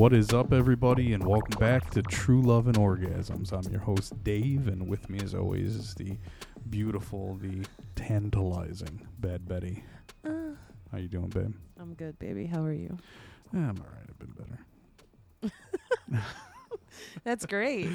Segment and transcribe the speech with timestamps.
[0.00, 3.52] What is up, everybody, and welcome back to True Love and Orgasms.
[3.52, 6.16] I'm your host, Dave, and with me, as always, is the
[6.70, 7.66] beautiful, the
[7.96, 9.84] tantalizing Bad Betty.
[10.24, 10.54] Uh,
[10.90, 11.52] How you doing, babe?
[11.78, 12.46] I'm good, baby.
[12.46, 12.96] How are you?
[13.52, 14.08] I'm all right.
[14.08, 15.52] I've been
[16.08, 16.22] better.
[17.24, 17.90] That's great.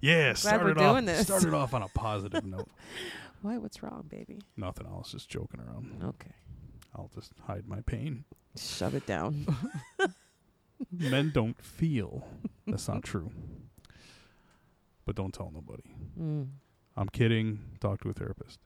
[0.00, 1.22] Yeah, Glad we're started off, doing this.
[1.26, 2.68] started off on a positive note.
[3.42, 3.58] Why?
[3.58, 4.42] What's wrong, baby?
[4.56, 4.86] Nothing.
[4.86, 6.04] I was just joking around.
[6.04, 6.30] Okay.
[6.94, 8.22] I'll just hide my pain.
[8.56, 9.44] Shove it down.
[10.90, 12.26] Men don't feel.
[12.66, 13.30] That's not true.
[15.04, 15.84] But don't tell nobody.
[16.18, 16.48] mm.
[16.96, 17.60] I'm kidding.
[17.80, 18.58] Talk to a therapist.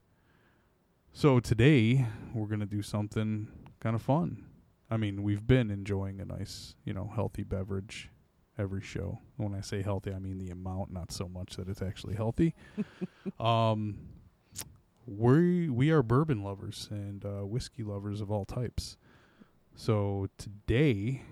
[1.11, 3.47] So today we're gonna do something
[3.79, 4.45] kind of fun.
[4.89, 8.09] I mean, we've been enjoying a nice, you know, healthy beverage
[8.57, 9.19] every show.
[9.37, 12.55] When I say healthy, I mean the amount, not so much that it's actually healthy.
[13.39, 13.97] um,
[15.05, 18.97] we we are bourbon lovers and uh, whiskey lovers of all types.
[19.75, 21.23] So today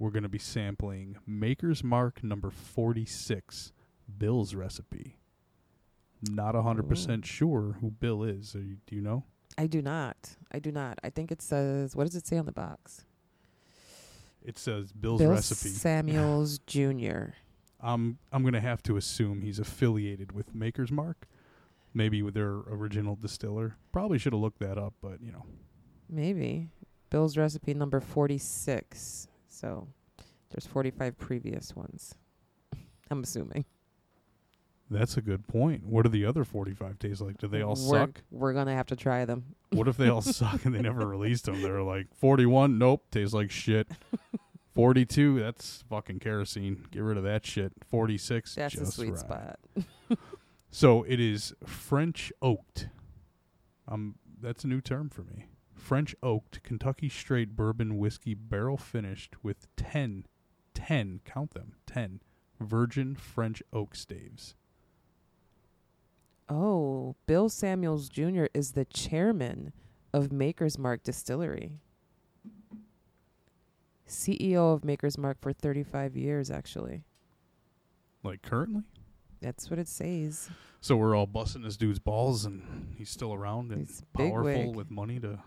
[0.00, 3.72] we're gonna be sampling Maker's Mark number forty six,
[4.18, 5.18] Bill's recipe.
[6.28, 8.54] Not a hundred percent sure who Bill is.
[8.54, 9.24] You, do you know?
[9.56, 10.36] I do not.
[10.50, 10.98] I do not.
[11.04, 11.94] I think it says.
[11.94, 13.04] What does it say on the box?
[14.42, 15.68] It says Bill's Bill recipe.
[15.68, 17.34] Samuels Jr.
[17.80, 21.26] I'm I'm gonna have to assume he's affiliated with Maker's Mark,
[21.94, 23.76] maybe with their original distiller.
[23.92, 25.44] Probably should have looked that up, but you know,
[26.08, 26.68] Maybe.
[27.10, 29.26] Bill's recipe number 46.
[29.60, 29.88] So
[30.50, 32.14] there's 45 previous ones.
[33.10, 33.66] I'm assuming.
[34.90, 35.84] that's a good point.
[35.84, 37.38] What do the other 45 taste like?
[37.38, 38.22] Do they all we're, suck?
[38.30, 39.44] We're going to have to try them.
[39.70, 41.60] What if they all suck and they never released them?
[41.60, 43.88] They're like 41, nope, tastes like shit.
[44.74, 46.86] 42, that's fucking kerosene.
[46.90, 47.72] Get rid of that shit.
[47.90, 49.18] 46, That's just a sweet right.
[49.18, 49.58] spot.
[50.70, 52.88] So it is French oaked.
[53.88, 55.46] Um, that's a new term for me.
[55.80, 60.26] French oaked Kentucky straight bourbon whiskey barrel finished with 10,
[60.74, 62.20] 10, count them, 10
[62.60, 64.54] virgin French oak staves.
[66.48, 68.46] Oh, Bill Samuels Jr.
[68.54, 69.72] is the chairman
[70.12, 71.80] of Maker's Mark Distillery.
[74.06, 77.04] CEO of Maker's Mark for 35 years, actually.
[78.24, 78.82] Like currently?
[79.40, 80.50] That's what it says.
[80.80, 84.90] So we're all busting this dude's balls and he's still around and He's powerful with
[84.90, 85.38] money to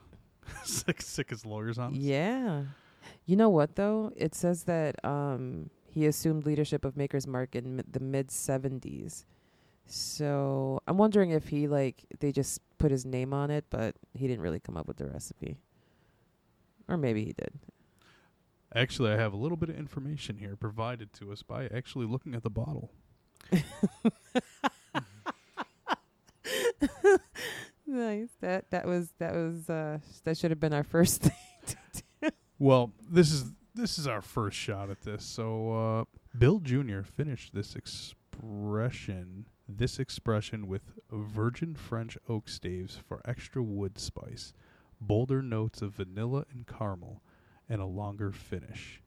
[0.64, 1.94] sick, sick his lawyers on?
[1.96, 2.64] Yeah.
[3.26, 4.12] You know what, though?
[4.16, 9.26] It says that um, he assumed leadership of Maker's Mark in mi- the mid 70s.
[9.86, 14.28] So I'm wondering if he, like, they just put his name on it, but he
[14.28, 15.58] didn't really come up with the recipe.
[16.88, 17.54] Or maybe he did.
[18.76, 22.34] Actually, I have a little bit of information here provided to us by actually looking
[22.34, 22.92] at the bottle.
[27.94, 28.30] Nice.
[28.42, 31.22] That that was that was uh that should have been our first
[31.62, 32.32] thing.
[32.58, 35.24] Well, this is this is our first shot at this.
[35.24, 36.04] So uh,
[36.38, 37.02] Bill Jr.
[37.02, 40.82] finished this expression this expression with
[41.12, 44.54] virgin French oak staves for extra wood spice,
[45.00, 47.22] bolder notes of vanilla and caramel,
[47.70, 49.02] and a longer finish.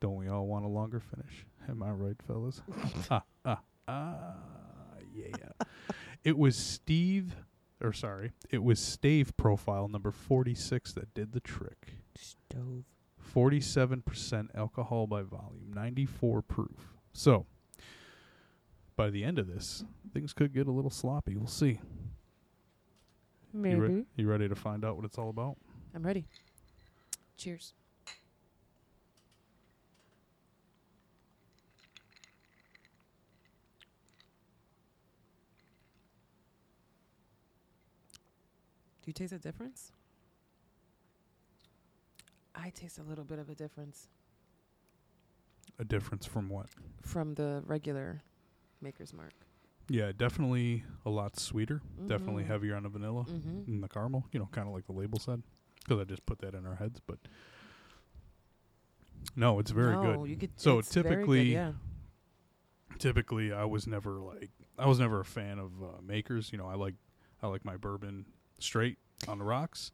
[0.00, 1.46] Don't we all want a longer finish?
[1.68, 2.62] Am I right, fellas?
[3.10, 4.34] ah, ah, ah,
[5.14, 5.66] yeah.
[6.24, 7.34] it was Steve,
[7.80, 11.94] or sorry, it was Stave profile number 46 that did the trick.
[12.16, 12.84] Stove.
[13.34, 16.94] 47% alcohol by volume, 94 proof.
[17.12, 17.46] So,
[18.96, 21.36] by the end of this, things could get a little sloppy.
[21.36, 21.80] We'll see.
[23.52, 23.76] Maybe.
[23.76, 25.56] You, re- you ready to find out what it's all about?
[25.94, 26.26] I'm ready.
[27.36, 27.74] Cheers.
[39.08, 39.92] You taste a difference?
[42.54, 44.08] I taste a little bit of a difference
[45.78, 46.66] A difference from what?
[47.02, 48.20] from the regular
[48.80, 49.32] Maker's Mark.
[49.88, 51.80] Yeah, definitely a lot sweeter.
[52.06, 52.48] Definitely Mhm.
[52.48, 53.72] heavier on the vanilla Mm-hmm.
[53.72, 54.26] and the caramel.
[54.32, 55.42] You know, kind of like the label said.
[55.84, 57.18] Because I just put that in our heads, but
[59.34, 60.30] no, it's very no, good.
[60.30, 61.72] You could, So very good, typically- yeah.
[62.98, 66.52] typically I was never like I was never a fan of uh, makers.
[66.52, 66.94] You know, I like
[67.42, 68.26] I like my bourbon
[68.58, 69.90] straight on the rocks.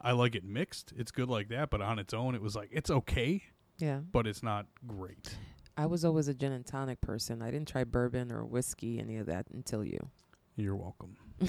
[0.00, 0.92] I like it mixed.
[0.96, 3.42] It's good like that, but on its own, it was like it's okay,
[3.78, 4.00] Yeah.
[4.12, 5.36] but it's not great.
[5.76, 7.42] I was always a gin and tonic person.
[7.42, 10.10] I didn't try bourbon or whiskey, any of that until you.
[10.56, 11.16] You're welcome.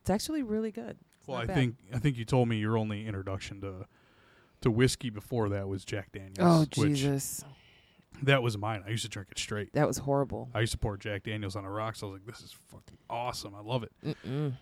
[0.00, 0.96] It's actually really good.
[1.18, 1.56] It's Well, I bad.
[1.56, 3.86] think I think you told me your only introduction to
[4.60, 6.38] to whiskey before that was Jack Daniels.
[6.40, 7.44] Oh Jesus,
[8.22, 8.84] that was mine.
[8.86, 9.72] I used to drink it straight.
[9.72, 10.50] that was horrible.
[10.54, 12.02] I used to pour Jack Daniels on the rocks.
[12.02, 13.54] I was like, this is fucking awesome.
[13.56, 13.92] I love it.
[14.04, 14.52] Mm-mm.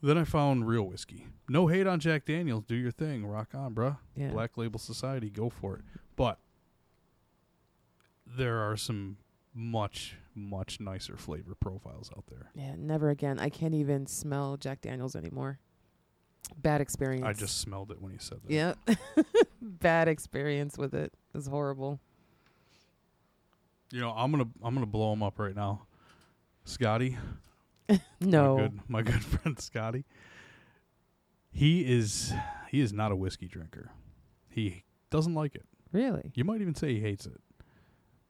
[0.00, 1.26] Then I found real whiskey.
[1.48, 2.64] No hate on Jack Daniels.
[2.66, 3.26] Do your thing.
[3.26, 3.98] Rock on, bruh.
[4.14, 4.30] Yeah.
[4.30, 5.82] Black Label Society, go for it.
[6.14, 6.38] But
[8.26, 9.16] there are some
[9.54, 12.50] much, much nicer flavor profiles out there.
[12.54, 13.40] Yeah, never again.
[13.40, 15.58] I can't even smell Jack Daniels anymore.
[16.56, 17.26] Bad experience.
[17.26, 18.52] I just smelled it when you said that.
[18.52, 18.74] Yeah.
[19.60, 21.12] Bad experience with it.
[21.12, 22.00] It was horrible.
[23.90, 25.82] You know, I'm gonna I'm gonna blow him up right now.
[26.64, 27.16] Scotty,
[28.20, 28.56] No.
[28.56, 30.04] my good my good friend Scotty.
[31.50, 32.32] He is
[32.70, 33.90] he is not a whiskey drinker.
[34.48, 35.64] He doesn't like it.
[35.92, 36.32] Really?
[36.34, 37.40] You might even say he hates it.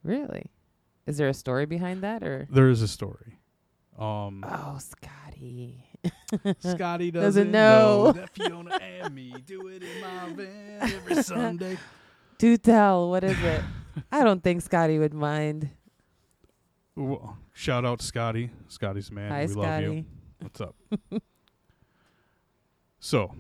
[0.02, 0.46] Really?
[1.06, 3.38] Is there a story behind that or There is a story.
[3.99, 5.84] Um, Oh, Scotty.
[6.61, 8.04] Scotty doesn't, Doesn't know.
[8.06, 8.12] know.
[8.12, 11.78] that Fiona and me do it in my van every Sunday.
[12.38, 13.61] Do tell, what is it?
[14.12, 15.70] I don't think Scotty would mind.
[17.52, 18.50] Shout out Scotty.
[18.68, 19.30] Scotty's man.
[19.30, 19.86] Hi, we love you.
[19.86, 20.04] Scotty.
[20.40, 20.74] What's up?
[23.00, 23.34] so,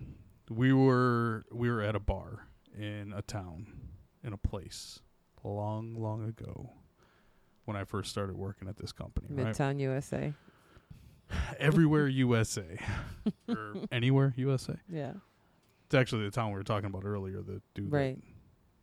[0.50, 2.46] we were we were at a bar
[2.76, 3.66] in a town
[4.22, 5.00] in a place
[5.44, 6.70] long long ago
[7.64, 9.54] when I first started working at this company, right?
[9.54, 10.32] Midtown USA.
[11.58, 12.78] Everywhere USA
[13.48, 14.76] or anywhere USA.
[14.88, 15.12] Yeah.
[15.86, 18.18] It's actually the town we were talking about earlier, the dude Right.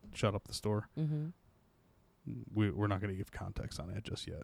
[0.04, 0.89] that shut up the store.
[1.00, 1.28] Mm-hmm.
[2.54, 4.42] we, we're not going to give context on that just yet.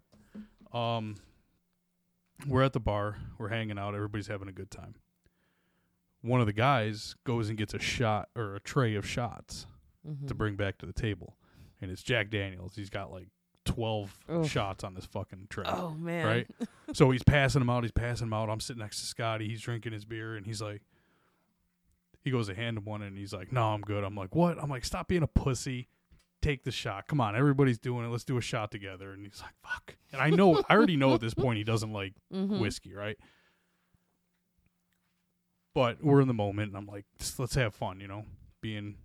[0.74, 1.16] Um,
[2.48, 4.96] we're at the bar, we're hanging out, everybody's having a good time.
[6.22, 9.66] One of the guys goes and gets a shot or a tray of shots
[10.08, 10.26] Mm-hmm.
[10.26, 11.38] to bring back to the table,
[11.80, 12.74] and it's Jack Daniels.
[12.76, 13.28] He's got like
[13.66, 14.50] twelve Oof.
[14.50, 15.66] shots on this fucking tray.
[15.68, 16.26] Oh man.
[16.26, 16.48] Right?
[16.94, 17.84] so he's passing them out.
[17.84, 18.50] He's passing them out.
[18.50, 19.48] I'm sitting next to Scotty.
[19.48, 20.82] He's drinking his beer, and he's like,
[22.24, 24.58] he goes to hand him one, and he's like, "No, I'm good." I'm like, "What?"
[24.60, 25.88] I'm like, "Stop being a pussy.
[26.42, 27.08] Take the shot.
[27.08, 28.10] Come on, everybody's doing it.
[28.10, 31.14] Let's do a shot together." And he's like, "Fuck." And I know, I already know
[31.14, 32.60] at this point he doesn't like Mm-hmm.
[32.60, 33.18] whiskey, right?
[35.74, 38.26] But we're in the moment, and I'm like, just let's have fun, you know,
[38.62, 38.96] being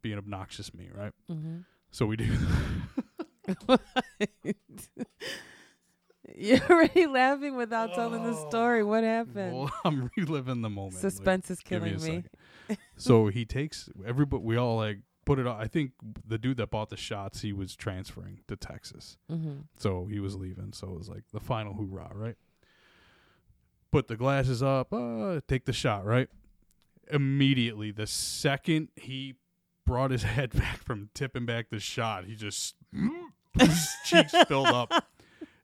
[0.00, 1.12] being obnoxious me, right?
[1.30, 1.58] Mm-hmm.
[1.90, 2.34] So we do.
[6.34, 8.80] You're already laughing without telling the story.
[8.82, 8.86] Oh.
[8.86, 9.54] What happened?
[9.54, 10.94] well, I'm reliving the moment.
[10.94, 12.24] like, Suspense is give me killing
[12.68, 12.76] me.
[12.96, 14.42] so he takes everybody.
[14.42, 15.46] We all like put it.
[15.46, 15.60] on.
[15.60, 15.92] I think
[16.26, 19.60] the dude that bought the shots, he was transferring to Texas, Mm-hmm.
[19.76, 20.72] so he was leaving.
[20.72, 22.36] So it was like the final hoorah, right?
[23.90, 24.92] Put the glasses up.
[24.92, 26.28] Uh, take the shot, right?
[27.10, 29.34] Immediately, the second he
[29.84, 32.74] brought his head back from tipping back the shot, he just
[33.58, 34.92] his cheeks filled up,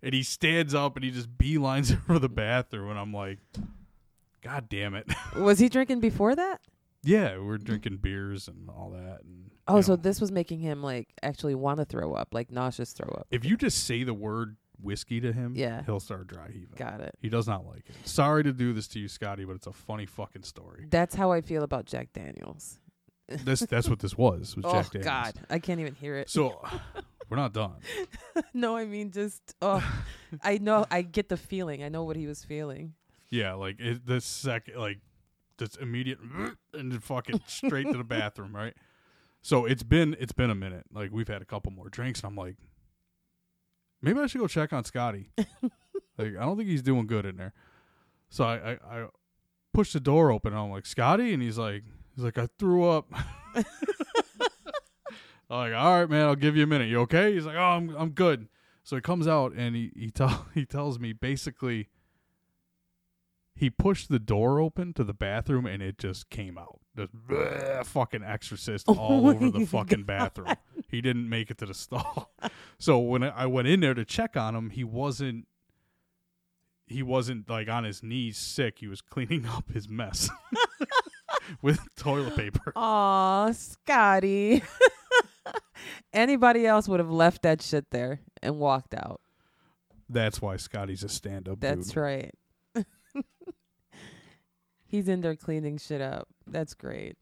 [0.02, 3.38] and he stands up and he just beelines for the bathroom, and I'm like,
[4.42, 5.06] God damn it.
[5.36, 6.60] Was he drinking before that?
[7.02, 9.20] Yeah, we're drinking beers and all that.
[9.24, 12.28] And Oh, you so know, this was making him like actually want to throw up,
[12.32, 13.26] like nauseous throw up.
[13.30, 15.82] if you just say the word whiskey to him, Yeah.
[15.84, 16.74] he'll start dry heaving.
[16.76, 17.14] Got it.
[17.20, 17.96] He does not like it.
[18.04, 20.86] Sorry to do this to you, Scotty, but it's a funny fucking story.
[20.88, 22.78] That's how I feel about Jack Daniels.
[23.28, 24.56] this that's what this was.
[24.56, 25.04] Was oh Jack Daniels.
[25.04, 26.30] God, I can't even hear it.
[26.30, 26.62] So
[27.28, 27.76] we're not done.
[28.54, 29.84] no, I mean just oh,
[30.42, 31.82] I know I get the feeling.
[31.82, 32.94] I know what he was feeling.
[33.30, 35.00] Yeah, like it, the second, like
[35.58, 36.18] this immediate,
[36.72, 38.74] and fucking straight to the bathroom, right?
[39.42, 40.84] So it's been it's been a minute.
[40.92, 42.56] Like we've had a couple more drinks, and I'm like,
[44.02, 45.30] maybe I should go check on Scotty.
[46.18, 47.54] like I don't think he's doing good in there.
[48.28, 49.06] So I I, I
[49.72, 51.84] push the door open, and I'm like, Scotty, and he's like,
[52.14, 53.06] he's like, I threw up.
[55.50, 56.88] I'm like, all right, man, I'll give you a minute.
[56.88, 57.32] You okay?
[57.32, 58.48] He's like, oh, I'm I'm good.
[58.82, 61.88] So he comes out and he he tell he tells me basically
[63.58, 66.78] he pushed the door open to the bathroom and it just came out.
[66.96, 70.06] Just bleh, fucking exorcist Oh all over the fucking God.
[70.06, 70.54] bathroom.
[70.88, 72.30] He didn't make it to the stall.
[72.78, 75.46] So when I went in there to check on him, he wasn't
[76.86, 78.78] he wasn't like on his knees sick.
[78.78, 80.30] He was cleaning up his mess
[81.62, 82.72] with toilet paper.
[82.76, 84.62] Aw, Scotty.
[86.12, 89.20] Anybody else would have left that shit there and walked out.
[90.08, 91.96] That's why Scotty's a stand-up That's dude.
[91.98, 92.34] right.
[94.88, 96.28] He's in there cleaning shit up.
[96.46, 97.16] That's great.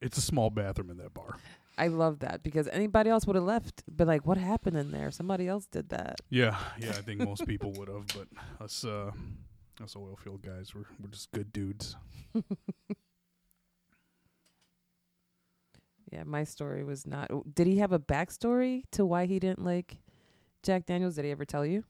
[0.00, 1.36] It's a small bathroom in that bar.
[1.76, 5.10] I love that because anybody else would have left, but like, what happened in there?
[5.10, 6.16] Somebody else did that.
[6.30, 8.28] Yeah, yeah, I think most people would have, but
[8.60, 9.10] us uh
[9.82, 11.96] us oil field guys we're we're just good dudes.
[16.14, 17.28] Yeah, my story was not.
[17.56, 19.96] Did he have a backstory to why he didn't like
[20.62, 21.16] Jack Daniels?
[21.16, 21.82] Did he ever tell you?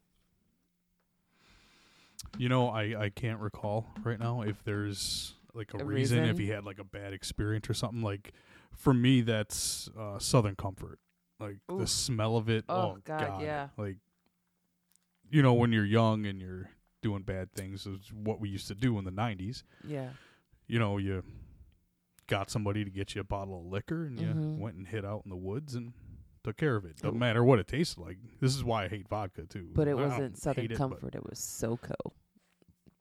[2.39, 6.39] You know, I I can't recall right now if there's like a, A reason, if
[6.39, 8.33] he had like a bad experience or something like
[8.77, 10.99] for me that's uh southern comfort.
[11.41, 12.65] Like the smell of it.
[12.69, 13.69] Oh, Oh, God, yeah.
[13.77, 13.97] Like
[15.31, 16.71] you know when you're young and you're
[17.03, 19.63] doing bad things is what we used to do in the 90s.
[19.87, 20.09] Yeah.
[20.67, 21.23] You know, you
[22.27, 24.59] got somebody to get you a bottle of liquor and you Mhm.
[24.59, 25.93] went and hid out in the woods and
[26.43, 26.97] took care of it.
[26.97, 27.19] Doesn't Ooh.
[27.19, 28.17] matter what it tasted like.
[28.41, 29.71] This is why I hate vodka too.
[29.75, 31.15] But it I wasn't Southern hate it, Comfort.
[31.15, 31.93] It was SoCo.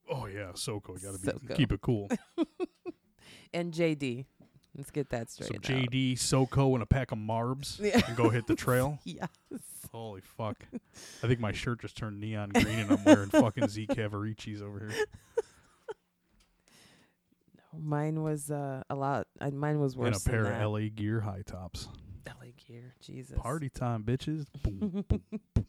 [0.10, 1.02] Oh yeah, SoCo.
[1.02, 1.56] You got to SoCo.
[1.56, 2.10] keep it cool.
[3.56, 4.26] And JD.
[4.76, 5.62] Let's get that straight.
[5.62, 8.02] JD, SoCo, and a pack of Marbs Yeah.
[8.08, 8.98] and go hit the trail.
[9.06, 9.28] Yes.
[9.92, 10.58] Holy fuck!
[11.24, 14.80] I think my shirt just turned neon green and I'm wearing fucking Z Cavariccis over
[14.90, 15.06] here.
[17.74, 19.28] No, Mine was uh, a lot.
[19.40, 20.24] Uh, mine was worse.
[20.24, 20.34] Than.
[20.34, 20.72] And a pair of.
[20.72, 21.90] LA Gear high tops.
[22.26, 22.96] LA gear.
[23.02, 23.38] Jesus.
[23.38, 24.46] Party time, bitches.
[24.64, 25.22] Boom, boom,
[25.54, 25.66] boom.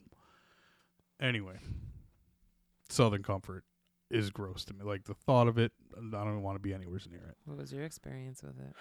[1.20, 1.56] Anyway,
[2.88, 3.64] Southern Comfort
[4.14, 4.84] is gross to me.
[4.84, 7.36] Like the thought of it, I don't want to be anywhere near it.
[7.44, 8.74] What was your experience with it?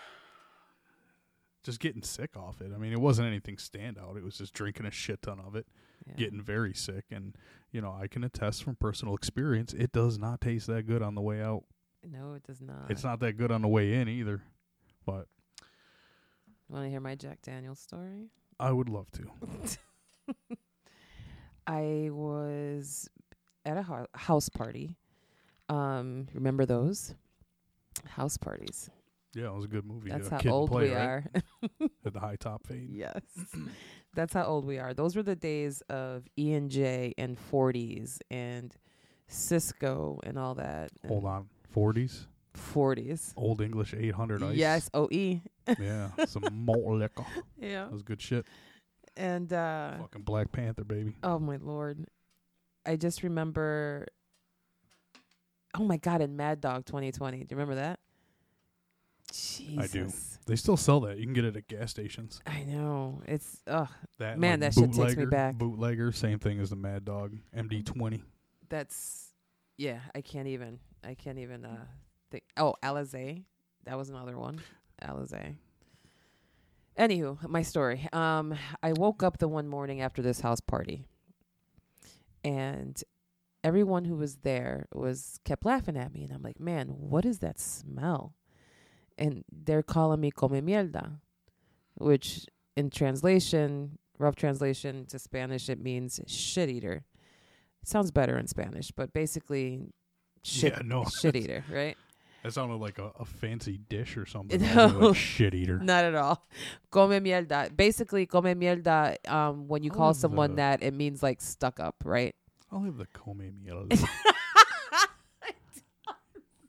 [1.63, 2.71] Just getting sick off it.
[2.73, 4.17] I mean, it wasn't anything standout.
[4.17, 5.65] It was just drinking a shit ton of it,
[6.05, 6.15] Yeah.
[6.15, 7.35] getting very sick, and
[7.71, 11.15] you know I can attest from personal experience, it does not taste that good on
[11.15, 11.63] the way out.
[12.03, 12.89] No, it does not.
[12.91, 14.43] It's not that good on the way in either.
[15.05, 15.27] But
[16.69, 18.29] Want to hear my Jack Daniels story?
[18.59, 19.23] I would love to.
[21.67, 23.07] I was
[23.65, 24.97] at a hou- house party.
[25.73, 27.15] Um, remember those
[28.05, 28.89] house parties?
[29.33, 30.11] Yeah, it was a good movie.
[30.11, 31.01] That's uh, how old Play, we right?
[31.03, 31.23] are.
[32.05, 32.89] At the high top fade.
[32.91, 33.19] yes,
[34.13, 34.93] that's how old we are.
[34.93, 38.75] Those were the days of E and J and 40s and
[39.27, 40.91] Cisco and all that.
[41.07, 43.33] Hold on, forties, 40s.
[43.35, 44.55] old English eight hundred ice.
[44.55, 45.41] Yes, OE.
[45.79, 47.25] yeah, some malt liquor.
[47.59, 47.85] Yeah.
[47.85, 48.45] That was good shit.
[49.17, 51.15] And uh Fucking Black Panther, baby.
[51.23, 52.05] Oh my lord.
[52.85, 54.07] I just remember
[55.75, 57.37] Oh my god, in Mad Dog 2020.
[57.37, 57.99] Do you remember that?
[59.31, 59.77] Jesus.
[59.79, 60.11] I do.
[60.45, 61.17] They still sell that.
[61.17, 62.39] You can get it at gas stations.
[62.45, 63.21] I know.
[63.25, 63.87] It's ugh,
[64.19, 65.55] That Man, like, that shit takes me back.
[65.55, 68.21] Bootlegger, same thing as the Mad Dog MD twenty.
[68.69, 69.29] that's
[69.77, 71.85] yeah, I can't even I can't even uh
[72.29, 73.43] think oh, Alizé.
[73.85, 74.61] That was another one.
[75.01, 75.55] Alizé.
[76.99, 78.07] Anywho, my story.
[78.13, 78.53] Um
[78.83, 81.05] I woke up the one morning after this house party
[82.43, 83.01] and
[83.63, 87.39] everyone who was there was kept laughing at me and I'm like, "Man, what is
[87.39, 88.33] that smell?"
[89.17, 91.19] And they're calling me come mierda,
[91.95, 97.05] which in translation, rough translation to Spanish it means shit eater.
[97.81, 99.93] It sounds better in Spanish, but basically
[100.43, 101.97] shit Yeah, no, shit eater, right?
[102.43, 104.59] that sounded like a, a fancy dish or something.
[104.75, 104.87] No.
[104.87, 105.77] Like shit eater.
[105.81, 106.45] Not at all.
[106.91, 107.73] Come mierda.
[107.75, 109.15] Basically, come mierda.
[109.29, 112.35] Um, when you call love someone the- that, it means like stuck up, right?
[112.73, 114.01] I'll have the come mierda.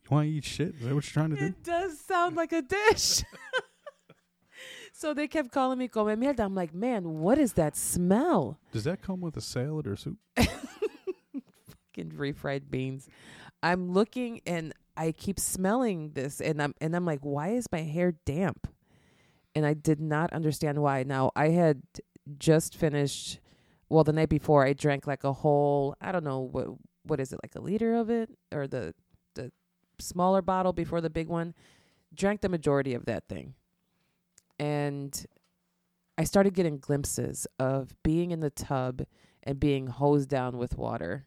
[0.02, 0.74] you want to eat shit?
[0.74, 1.46] Is that what you're trying to do?
[1.46, 3.22] It does sound like a dish.
[4.92, 6.40] so they kept calling me come mierda.
[6.40, 8.58] I'm like, man, what is that smell?
[8.72, 10.18] Does that come with a salad or soup?
[10.36, 13.08] Fucking refried beans.
[13.62, 17.80] I'm looking and I keep smelling this, and I'm and I'm like, why is my
[17.80, 18.68] hair damp?
[19.54, 21.02] And I did not understand why.
[21.02, 21.82] Now I had
[22.38, 23.40] just finished.
[23.88, 25.96] Well, the night before, I drank like a whole.
[26.00, 26.68] I don't know what
[27.04, 28.94] what is it like a liter of it or the
[29.34, 29.52] the
[29.98, 31.54] smaller bottle before the big one.
[32.14, 33.54] Drank the majority of that thing,
[34.58, 35.26] and
[36.16, 39.04] I started getting glimpses of being in the tub
[39.42, 41.26] and being hosed down with water.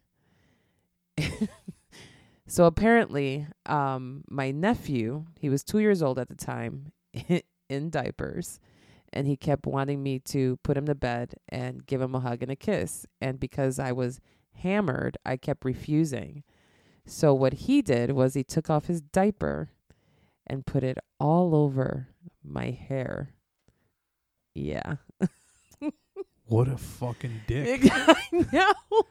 [2.47, 6.91] so apparently, um, my nephew, he was two years old at the time,
[7.69, 8.59] in diapers,
[9.13, 12.41] and he kept wanting me to put him to bed and give him a hug
[12.41, 13.05] and a kiss.
[13.21, 14.19] And because I was
[14.53, 16.43] hammered, I kept refusing.
[17.05, 19.69] So what he did was he took off his diaper
[20.45, 22.09] and put it all over
[22.43, 23.33] my hair.
[24.53, 24.95] Yeah.
[26.47, 27.81] What a fucking dick.
[27.91, 29.01] I know.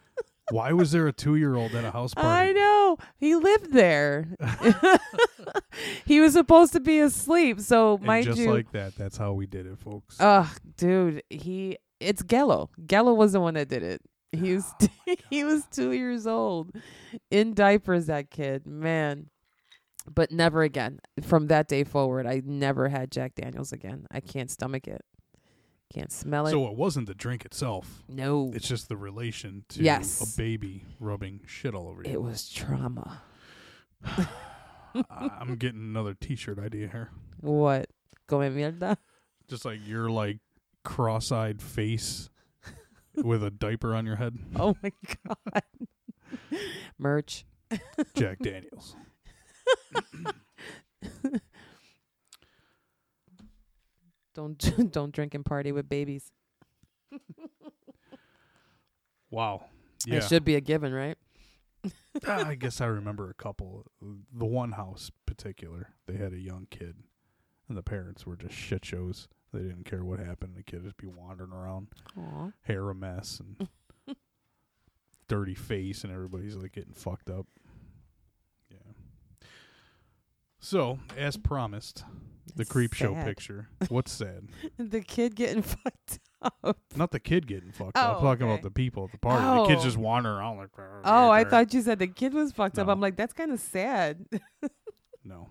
[0.51, 2.29] Why was there a two year old at a house party?
[2.29, 2.99] I know.
[3.19, 4.29] He lived there.
[6.05, 7.61] he was supposed to be asleep.
[7.61, 8.53] So, And mind just you.
[8.53, 10.17] like that, that's how we did it, folks.
[10.21, 12.69] Ugh, dude, he it's Gello.
[12.87, 14.03] Gello was the one that did it.
[14.33, 14.87] He was Oh
[15.31, 16.71] he was two years old,
[17.31, 18.07] in diapers.
[18.07, 19.31] That kid, man.
[20.09, 21.01] But never again.
[21.23, 24.07] From that day forward, I never had Jack Daniels again.
[24.11, 25.03] I can't stomach it.
[25.95, 26.51] Can't smell it.
[26.51, 28.03] so it wasn't the drink itself.
[28.09, 30.35] no, It's just the relation to Yes.
[30.35, 32.11] a baby rubbing shit all over you.
[32.11, 33.23] it was trauma.
[35.11, 37.11] I'm getting another T-shirt idea here.
[37.41, 37.89] What?
[38.27, 38.97] Come mierda.
[39.49, 40.39] Just like your like
[40.85, 42.31] cross-eyed face
[43.15, 44.39] with a diaper on your head.
[44.57, 44.93] Oh my
[45.25, 45.63] god.
[46.99, 47.45] Merch.
[48.15, 48.97] Jack Daniels.
[54.37, 56.31] Don't don't drink and party with babies.
[59.31, 59.65] Wow.
[60.07, 60.17] Yeah.
[60.17, 61.17] It should be a given, right?
[62.27, 63.87] Ah, I guess I remember a couple.
[64.01, 66.97] The one house particular, they had a young kid,
[67.69, 69.27] and the parents were just shit shows.
[69.53, 70.55] They didn't care what happened.
[70.57, 71.89] The kid would just be wandering around,
[72.19, 72.51] Aw.
[72.63, 73.69] hair a mess and
[75.29, 77.47] dirty face, and everybody's like getting fucked up.
[78.71, 79.47] Yeah.
[80.61, 82.05] So, as promised,
[82.55, 83.27] the It's creep show sad.
[83.27, 83.69] picture.
[83.89, 84.49] What's sad?
[84.79, 86.79] the kid getting fucked up.
[86.95, 88.09] Not the kid getting fucked up.
[88.11, 88.53] I'm Oh, talking okay.
[88.53, 89.45] about the people at the party.
[89.45, 89.85] The kid's Oh.
[89.85, 90.69] just wandering around like.
[91.05, 92.87] Oh, I thought you said the kid was fucked up.
[92.87, 92.93] No.
[92.93, 94.27] I'm like, that's kind of sad.
[95.25, 95.49] no.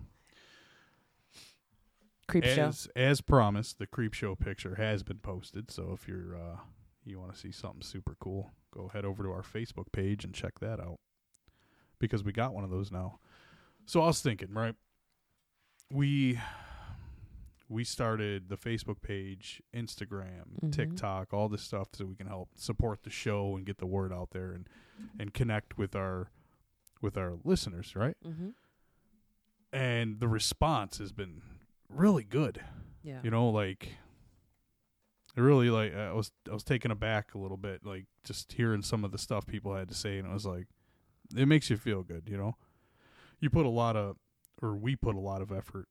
[2.28, 2.66] Creep show.
[2.66, 5.70] as as promised, the creep show picture has been posted.
[5.70, 6.56] So if you're uh,
[7.04, 10.34] you want to see something super cool, go head over to our Facebook page and
[10.34, 10.98] check that out
[12.00, 13.20] because we got one of those now.
[13.84, 14.74] So I was thinking, right?
[15.88, 16.40] We
[17.68, 20.72] we started the Facebook page, Instagram, Mhm.
[20.72, 24.12] TikTok, all this stuff so we can help support the show and get the word
[24.12, 24.68] out there and
[25.18, 26.30] and connect with our
[27.02, 28.16] with our listeners, right?
[28.24, 28.50] Mm-hmm.
[29.72, 31.42] And the response has been
[31.88, 32.62] really good.
[33.02, 33.20] Yeah.
[33.22, 33.96] You know, like
[35.36, 39.04] really like I was I was taken aback a little bit, like just hearing some
[39.04, 40.66] of the stuff people had to say, and it was like
[41.36, 42.28] it makes you feel good.
[42.28, 42.56] You know,
[43.40, 44.16] you put a lot of,
[44.62, 45.88] or we put a lot of effort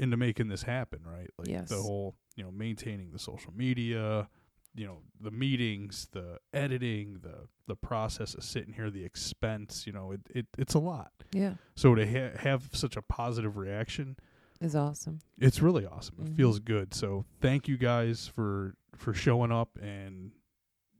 [0.00, 1.30] into making this happen, right?
[1.38, 1.68] Like Yes.
[1.68, 4.28] the whole, you know, maintaining the social media,
[4.74, 9.86] you know, the meetings, the editing, the the process of sitting here, the expense.
[9.86, 11.12] You know, it, it it's a lot.
[11.32, 11.54] yeah.
[11.76, 14.16] So to ha- have such a positive reaction
[14.60, 15.20] Is awesome.
[15.38, 16.16] it's really awesome.
[16.20, 16.36] It Mhm.
[16.36, 16.94] feels good.
[16.94, 20.32] So thank you guys for for showing up and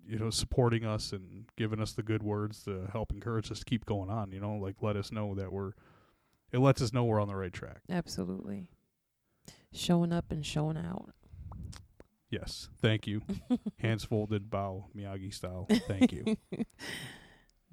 [0.06, 3.64] you know supporting us and giving us the good words to help encourage us to
[3.64, 4.32] keep going on.
[4.32, 5.72] You know, like let us know that we're
[6.52, 7.80] it lets us know we're on the right track.
[7.88, 8.68] Absolutely.
[9.72, 11.10] Showing up and showing out.
[12.30, 13.22] Yes, thank you.
[13.78, 15.66] Hands folded, bow Miyagi style.
[15.86, 16.36] Thank you.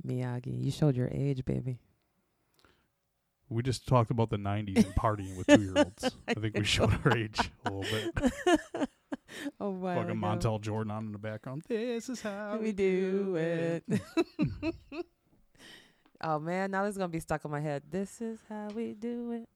[0.06, 1.80] Miyagi, you showed your age, baby.
[3.50, 6.16] we just talked about the '90s and partying with two year olds.
[6.28, 8.90] I think we showed our age a little bit.
[9.60, 9.96] oh wow.
[9.96, 11.64] Fucking Montel Jordan on in the background.
[11.68, 13.84] This is how we do it.
[16.22, 17.84] oh man, now this is gonna be stuck in my head.
[17.90, 19.50] This is how we do it.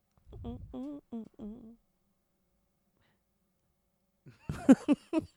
[0.45, 1.75] Mm-mm-mm-mm.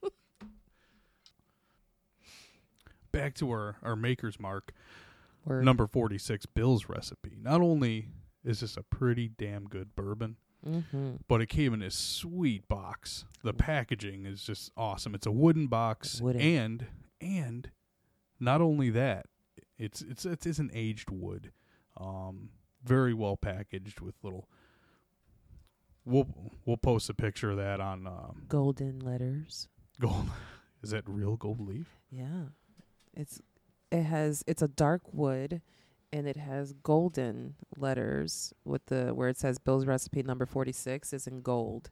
[3.12, 4.72] Back to our our maker's mark.
[5.44, 5.64] Word.
[5.64, 7.36] number 46 Bill's recipe.
[7.40, 8.08] Not only
[8.44, 11.16] is this a pretty damn good bourbon, Mm-hmm.
[11.28, 13.24] but it came in this sweet box.
[13.44, 15.14] The packaging is just awesome.
[15.14, 16.40] It's a wooden box Wooden.
[16.40, 16.86] and
[17.20, 17.70] and
[18.40, 19.26] not only that,
[19.78, 21.52] it's it's it is an aged wood.
[21.96, 22.48] Um
[22.82, 24.48] very well packaged with little
[26.06, 26.28] We'll
[26.64, 29.68] we'll post a picture of that on um, Golden letters.
[30.00, 30.30] gold.
[30.82, 31.88] Is that real gold leaf?
[32.10, 32.44] Yeah.
[33.12, 33.40] It's
[33.90, 35.60] it has it's a dark wood
[36.12, 41.26] and it has golden letters with the where it says Bill's recipe number 46 is
[41.26, 41.90] in gold.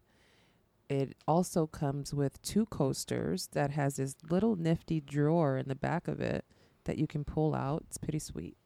[0.89, 6.07] It also comes with two coasters that has this little nifty drawer in the back
[6.07, 6.45] of it
[6.85, 7.85] that you can pull out.
[7.89, 8.57] It's pretty sweet.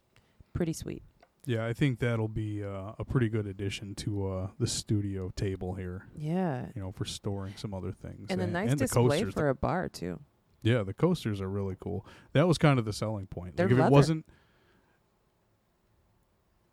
[0.52, 1.02] Pretty sweet.
[1.48, 5.72] Yeah, I think that'll be uh, a pretty good addition to uh, the studio table
[5.72, 6.04] here.
[6.14, 6.66] Yeah.
[6.74, 9.32] You know, for storing some other things And a nice and the display coasters.
[9.32, 10.20] for a bar too.
[10.60, 12.04] Yeah, the coasters are really cool.
[12.34, 13.56] That was kind of the selling point.
[13.56, 13.88] They're like if leather.
[13.88, 14.26] it wasn't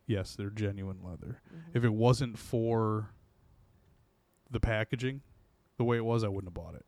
[0.07, 1.41] Yes, they're genuine leather.
[1.73, 3.11] If it wasn't for
[4.51, 5.21] the packaging,
[5.77, 6.85] the way it was, I wouldn't have bought it.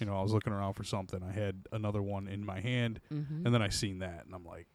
[0.00, 1.22] You know, I was looking around for something.
[1.22, 3.46] I had another one in my hand, mm-hmm.
[3.46, 4.66] and then I seen that, and I'm like,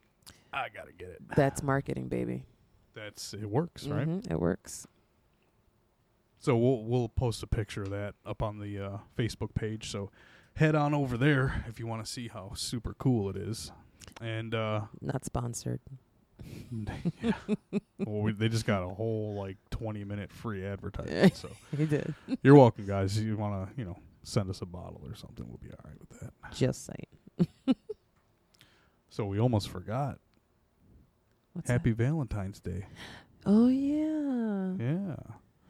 [0.66, 1.22] I gotta get it.
[1.36, 2.46] That's marketing, baby.
[2.94, 4.08] That's it works, right?
[4.08, 4.88] Mhm, It works.
[6.40, 9.90] So we'll we'll post a picture of that up on the uh, Facebook page.
[9.92, 10.12] So
[10.56, 13.72] head on over there if you want to see how super cool it is.
[14.22, 15.80] And uh, Not sponsored.
[17.22, 17.34] yeah,
[18.00, 21.36] well, we, they just got a whole like 20 minute free advertisement.
[21.36, 22.14] So He did.
[22.44, 23.18] you're welcome, guys.
[23.18, 25.46] If you want to you know send us a bottle or something?
[25.48, 26.34] We'll be all right with that.
[26.54, 27.76] Just saying.
[29.10, 30.20] So we almost forgot.
[31.58, 32.86] What's Happy Valentine's Day.
[33.44, 34.74] Oh yeah.
[34.80, 35.16] Yeah.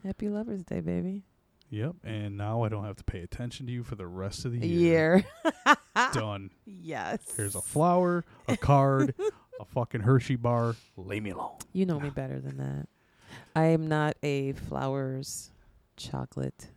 [0.04, 1.22] Happy Lovers Day, baby.
[1.70, 1.94] Yep.
[2.04, 4.58] And now I don't have to pay attention to you for the rest of the
[4.66, 5.24] year.
[5.64, 5.76] Year.
[6.12, 6.50] Done.
[6.66, 7.20] yes.
[7.34, 9.14] Here's a flower, a card,
[9.58, 10.76] a fucking Hershey bar.
[10.98, 11.56] Leave me alone.
[11.72, 12.86] You know me better than that.
[13.56, 15.52] I am not a flowers,
[15.96, 16.68] chocolate,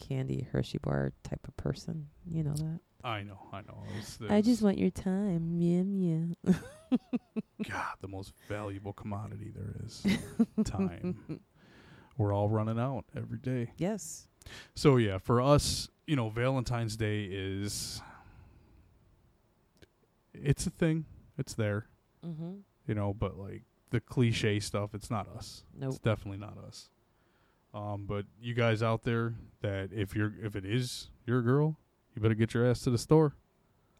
[0.00, 2.08] candy, Hershey bar type of person.
[2.26, 2.80] You know that.
[3.02, 3.82] I know, I know.
[3.98, 5.54] It's, I just want your time.
[5.58, 6.52] Yeah,
[6.90, 6.96] yeah.
[7.68, 10.04] God, the most valuable commodity there is.
[10.64, 11.40] Time.
[12.18, 13.72] We're all running out every day.
[13.78, 14.26] yes.
[14.74, 18.00] So yeah, for us, you know, Valentine's Day is
[20.34, 21.04] it's a thing.
[21.38, 21.86] It's there.
[22.26, 22.56] Mm-hmm.
[22.86, 25.64] you know, but like the cliche stuff, it's not us.
[25.74, 25.90] Nope.
[25.90, 26.90] It's definitely not us.
[27.72, 31.78] Um, but you guys out there that if you're if it is your girl,
[32.20, 33.34] you better get your ass to the store.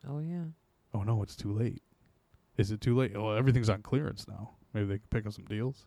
[0.06, 0.44] Oh yeah.
[0.92, 1.82] Oh no, it's too late.
[2.58, 3.16] Is it too late?
[3.18, 4.50] Well, everything's on clearance now.
[4.74, 5.86] Maybe they can pick up some deals.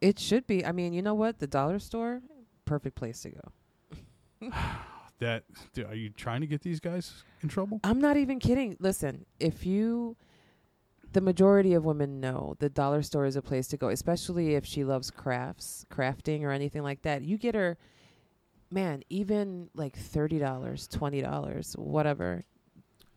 [0.00, 0.64] It should be.
[0.64, 1.40] I mean, you know what?
[1.40, 2.22] The dollar store,
[2.64, 4.52] perfect place to go.
[5.18, 7.80] That d- are you trying to get these guys in trouble?
[7.82, 8.76] I'm not even kidding.
[8.80, 10.14] Listen, if you
[11.14, 14.66] the majority of women know the dollar store is a place to go, especially if
[14.66, 17.22] she loves crafts, crafting or anything like that.
[17.22, 17.78] You get her
[18.70, 22.42] man, even like $30, $20, whatever.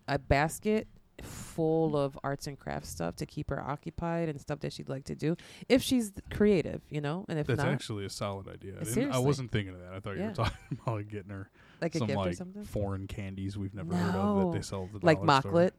[0.08, 0.88] A basket
[1.22, 5.04] full of arts and crafts stuff to keep her occupied and stuff that she'd like
[5.04, 5.36] to do
[5.68, 7.26] if she's creative, you know?
[7.28, 8.76] And if That's not, actually a solid idea.
[9.12, 9.94] I, I wasn't thinking of that.
[9.94, 10.30] I thought you Yeah.
[10.30, 11.50] were talking about like getting her
[11.82, 12.64] like a some like something.
[12.64, 15.72] foreign candies we've never heard of that they sell at the Like mocklet.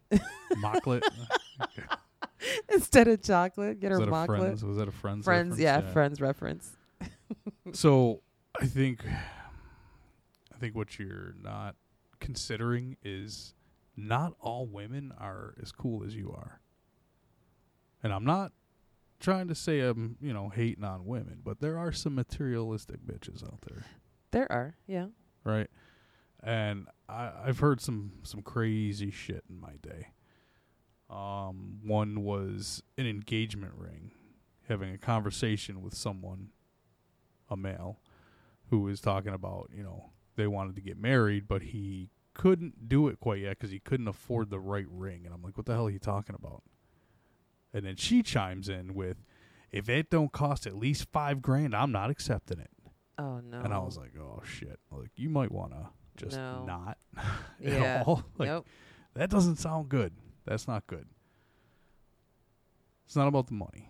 [0.62, 1.02] Mocklet.
[2.72, 4.26] Instead of chocolate, get Was her mocklet.
[4.26, 4.64] friends?
[4.64, 5.24] Was that a friends?
[5.24, 5.60] Friends, reference?
[5.60, 6.76] yeah, friends reference.
[7.72, 8.20] So
[8.60, 9.04] I think
[10.60, 11.76] think what you're not
[12.20, 13.54] considering is
[13.96, 16.60] not all women are as cool as you are.
[18.02, 18.52] And I'm not
[19.18, 23.42] trying to say I'm, you know, hating on women, but there are some materialistic bitches
[23.44, 23.84] out there,
[24.30, 25.06] There are, yeah.
[25.44, 25.68] right?
[26.42, 30.08] And I I've heard some some crazy shit in my day.
[31.10, 34.12] Um one was an engagement ring
[34.68, 36.50] having a conversation with someone
[37.50, 38.00] a male
[38.70, 43.08] who was talking about, you know, they wanted to get married, but he couldn't do
[43.08, 45.22] it quite yet because he couldn't afford the right ring.
[45.24, 46.62] And I'm like, what the hell are you talking about?
[47.72, 49.18] And then she chimes in with,
[49.70, 52.70] if it don't cost at least five grand, I'm not accepting it.
[53.18, 53.60] Oh no.
[53.60, 56.64] And I was like, oh shit, like you might want to just No.
[56.64, 56.98] not
[57.60, 57.98] Yeah.
[58.00, 58.24] at all.
[58.38, 58.66] Like nope.
[59.14, 60.12] that doesn't sound good.
[60.46, 61.06] That's not good.
[63.06, 63.88] It's not about the money.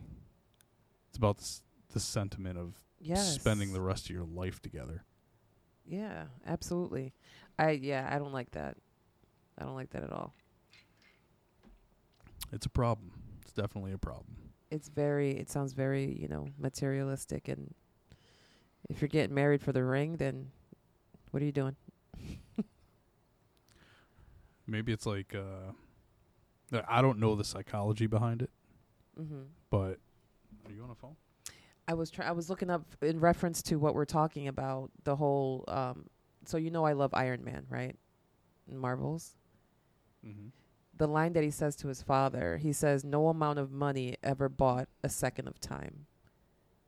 [1.08, 1.48] It's about the,
[1.92, 3.34] the sentiment of Yes.
[3.34, 5.04] spending the rest of your life together.
[5.90, 7.12] Yeah, absolutely.
[7.58, 8.76] I yeah, I don't like that.
[9.58, 10.32] I don't like that at all.
[12.52, 13.10] It's a problem.
[13.42, 14.36] It's definitely a problem.
[14.70, 17.74] It's very it sounds very, you know, materialistic and
[18.88, 20.50] if you're getting married for the ring, then
[21.32, 21.74] what are you doing?
[24.66, 25.72] Maybe it's like uh
[26.88, 28.50] I don't know the psychology behind it,
[29.18, 29.48] Mhm.
[29.70, 29.98] but
[30.66, 31.16] are you on a phone?
[31.90, 35.16] I was try- I was looking up in reference to what we're talking about, the
[35.16, 36.06] whole um
[36.46, 37.96] so you know I love Iron Man, right?
[38.68, 39.34] Marvels.
[40.24, 40.48] Mm-hmm.
[40.96, 44.48] The line that he says to his father, he says, "No amount of money ever
[44.48, 46.06] bought a second of time."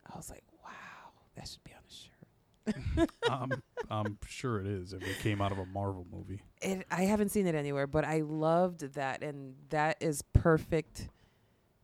[0.06, 3.50] I was like, "Wow, that should be on a shirt." I'm
[3.90, 6.42] I'm sure it is if it came out of a Marvel movie.
[6.60, 11.08] It, I haven't seen it anywhere, but I loved that, and that is perfect.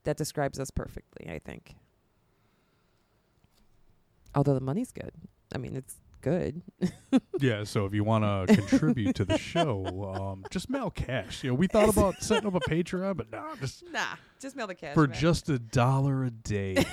[0.05, 1.75] That describes us perfectly, I think.
[4.39, 5.11] Although the money's good,
[5.53, 6.63] I mean, it's good.
[7.41, 11.45] Yeah, so if you want to contribute to the show, um, just mail cash.
[11.45, 14.01] You know, we thought about setting up a Patreon, but nah, just Nah,
[14.41, 14.95] just mail the cash.
[14.95, 16.85] for just a dollar a day,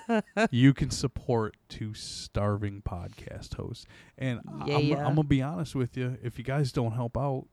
[0.50, 3.86] you can support two starving podcast hosts.
[4.18, 4.96] And I- I'm, Yeah.
[5.06, 7.46] I'm gonna be honest with you: if you guys don't help out,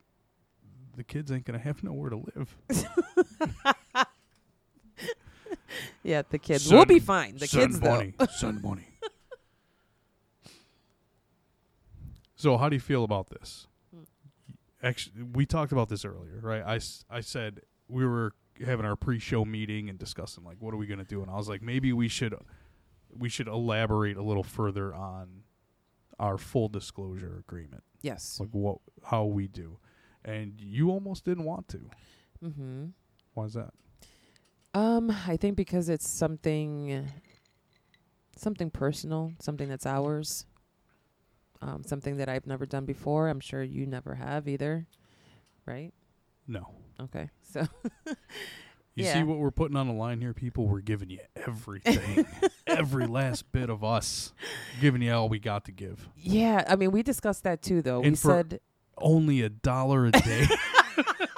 [0.97, 2.55] the kids ain't gonna have nowhere to live.
[6.03, 6.63] yeah, the kids.
[6.63, 7.37] Send- we'll be fine.
[7.37, 8.13] The Send kids, money.
[8.37, 8.87] Send money.
[12.39, 13.67] So, how do you feel about this?
[13.93, 14.03] Hmm.
[14.81, 16.63] Actually, we talked about this earlier, right?
[16.65, 16.79] I,
[17.13, 18.31] I said we were
[18.65, 21.35] having our pre-show meeting and discussing like what are we going to do, and I
[21.35, 22.33] was like maybe we should
[23.13, 25.43] we should elaborate a little further on
[26.17, 28.39] our full disclosure agreement, Yes.
[28.39, 29.77] like what how we do.
[30.23, 31.89] And you almost didn't want to.
[32.43, 32.85] Mm-hmm.
[33.33, 33.71] Why is that?
[34.73, 37.05] Um, I think because it's something,
[38.37, 40.45] something personal, something that's ours.
[41.61, 43.27] Um, something that I've never done before.
[43.27, 44.87] I'm sure you never have either,
[45.65, 45.91] right?
[46.47, 46.69] No.
[47.01, 47.67] Okay, so
[48.95, 49.13] You Yeah.
[49.13, 50.67] see what we're putting on the line here, people?
[50.67, 52.25] We're giving you everything,
[52.67, 54.33] every last bit of us,
[54.81, 56.07] giving you all we got to give.
[56.15, 57.99] yeah, I mean, we discussed that too, though.
[58.01, 58.59] we And for- said
[58.97, 60.45] Only a dollar a day.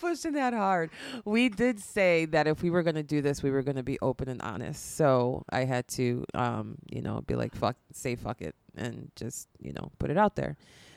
[0.00, 0.90] you're pushing that hard.
[1.24, 3.82] We did say that if we were going to do this, we were going to
[3.82, 4.96] be open and honest.
[4.96, 9.48] So I had to, um, you know, be like, fuck, say fuck it, and just,
[9.58, 10.56] you know, put it out there.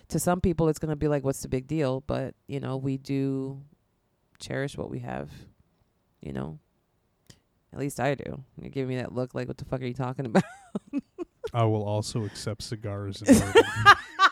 [0.09, 2.01] To some people, it's going to be like, what's the big deal?
[2.05, 3.61] But you know, we do
[4.39, 5.31] cherish what we have.
[6.21, 6.59] You know,
[7.71, 8.43] at least I do.
[8.61, 10.43] You give me that look, like, what the fuck are you talking about?
[11.53, 13.41] I will also accept cigars and.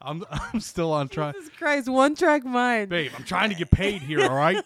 [0.00, 1.32] I'm I'm still on try.
[1.32, 2.88] Jesus Christ, one track mind.
[2.88, 4.62] Babe, I'm trying to get paid here, all right?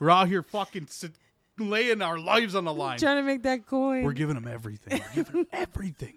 [0.00, 1.12] We're out here fucking sit,
[1.58, 2.98] laying our lives on the line.
[2.98, 4.02] Trying to make that coin.
[4.04, 5.00] We're giving them everything.
[5.00, 6.14] We're giving them everything.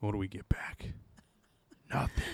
[0.00, 0.86] What do we get back?
[1.92, 2.24] Nothing.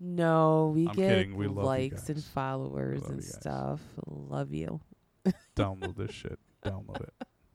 [0.00, 1.36] no, we I'm get kidding.
[1.36, 3.80] We love likes and followers and stuff.
[4.06, 4.80] Love you.
[5.56, 6.38] Download this shit.
[6.64, 7.14] Download it.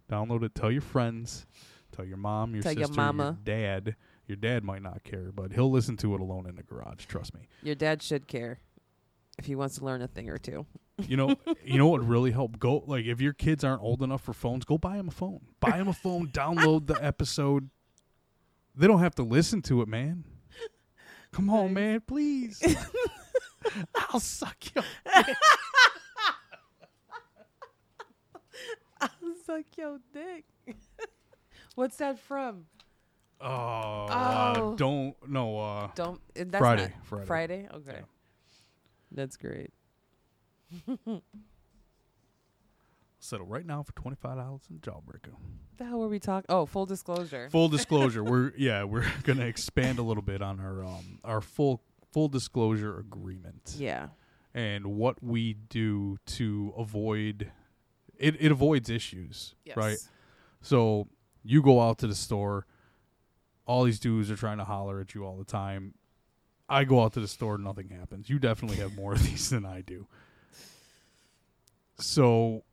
[0.10, 0.56] Download it.
[0.56, 1.46] Tell your friends.
[1.92, 3.38] Tell your mom, your Tell your sister, mama.
[3.46, 3.96] your dad.
[4.28, 7.06] Your dad might not care, but he'll listen to it alone in the garage.
[7.06, 7.48] Trust me.
[7.64, 8.60] Your dad should care
[9.38, 10.66] if he wants to learn a thing or two.
[11.08, 12.60] You know, you know what would really help?
[12.60, 15.42] Go like if your kids aren't old enough for phones, go buy them a phone.
[15.62, 16.28] Buy them a phone.
[16.34, 17.70] download the episode.
[18.76, 20.26] They don't have to listen to it, man.
[21.32, 22.62] Come on, man, please.
[23.96, 24.82] I'll suck you.
[29.00, 29.10] I'll
[29.46, 30.46] suck your dick.
[31.76, 32.66] What's that from?
[33.40, 34.76] Oh, uh, Oh.
[34.76, 35.60] don't no.
[35.60, 36.20] Uh, Don't.
[36.36, 37.26] uh, That's Friday, not- Friday.
[37.26, 37.68] Friday.
[37.74, 37.92] Okay.
[38.00, 38.02] Yeah.
[39.12, 39.72] That's great.
[43.20, 45.34] Settle right now for twenty five dollars in Jawbreaker.
[45.78, 46.46] The hell were we talking?
[46.50, 47.50] Oh, full disclosure.
[47.52, 51.82] Full disclosure, we're yeah we're gonna expand a little bit on our um our full
[52.14, 54.08] full disclosure agreement yeah.
[54.54, 57.52] and what we do to avoid
[58.18, 58.36] it.
[58.40, 59.76] It avoids issues, Yes.
[59.78, 59.98] right?
[60.62, 61.08] So
[61.44, 62.66] you go out to the store,
[63.68, 65.94] all these dudes are trying to holler at you all the time.
[66.68, 68.30] I go out to the store, nothing happens.
[68.30, 70.08] You definitely have more of these than I do.
[72.00, 72.64] So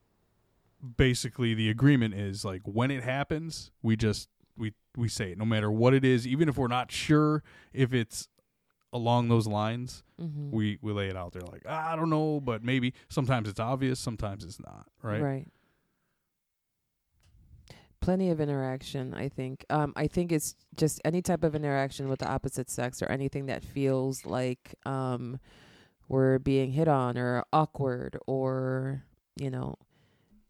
[0.97, 5.45] basically the agreement is like when it happens, we just we we say it no
[5.45, 8.29] matter what it is, even if we're not sure if it's
[8.93, 10.53] along those lines, Mm-hmm.
[10.53, 13.59] we we lay it out there like, "Ah, I don't know, but maybe sometimes it's
[13.59, 15.21] obvious, sometimes it's not, right?
[15.21, 15.49] Right.
[18.05, 19.65] Plenty of interaction, I think.
[19.71, 23.47] Um, I think it's just any type of interaction with the opposite sex or anything
[23.47, 25.41] that feels like um,
[26.07, 29.05] we're being hit on or awkward or,
[29.37, 29.79] you know,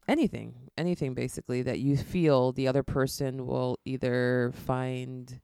[0.08, 5.38] anything, anything basically that you feel the other person will either find,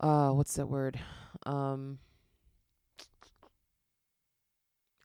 [0.00, 1.00] uh, what's that word?
[1.46, 1.98] Um,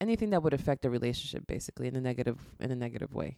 [0.01, 3.37] anything that would affect the relationship basically in a negative in a negative way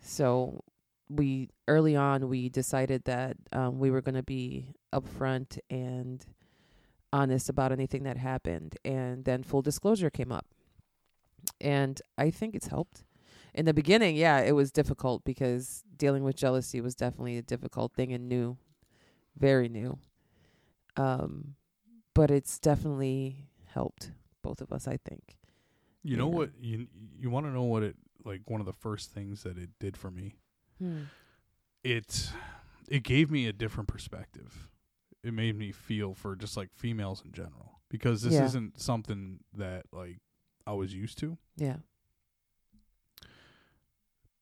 [0.00, 0.62] so
[1.08, 6.26] we early on we decided that um, we were going to be upfront and
[7.12, 10.46] honest about anything that happened and then full disclosure came up
[11.60, 13.04] and i think it's helped
[13.54, 17.92] in the beginning yeah it was difficult because dealing with jealousy was definitely a difficult
[17.94, 18.56] thing and new
[19.36, 19.98] very new
[20.96, 21.54] um
[22.14, 25.36] but it's definitely helped both of us i think
[26.02, 26.36] You know Yeah.
[26.38, 26.86] what you
[27.18, 29.96] you want to know what it like one of the first things that it did
[29.96, 30.34] for me.
[30.78, 31.02] Hmm.
[31.84, 32.30] It
[32.88, 34.68] it gave me a different perspective.
[35.22, 38.44] It made me feel for just like females in general because this Yeah.
[38.46, 40.18] isn't something that like
[40.66, 41.38] I was used to.
[41.56, 41.76] yeah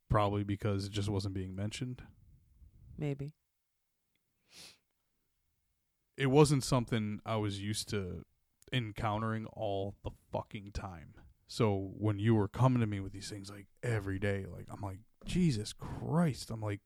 [0.09, 2.03] Probably because it just wasn't being mentioned.
[2.99, 3.33] maybe
[6.17, 8.25] It wasn't something I was used to
[8.73, 11.15] encountering all the fucking time.
[11.47, 14.81] So when you were coming to me with these things like every day, like I'm
[14.81, 16.51] like, Jesus Christ.
[16.51, 16.81] I'm like,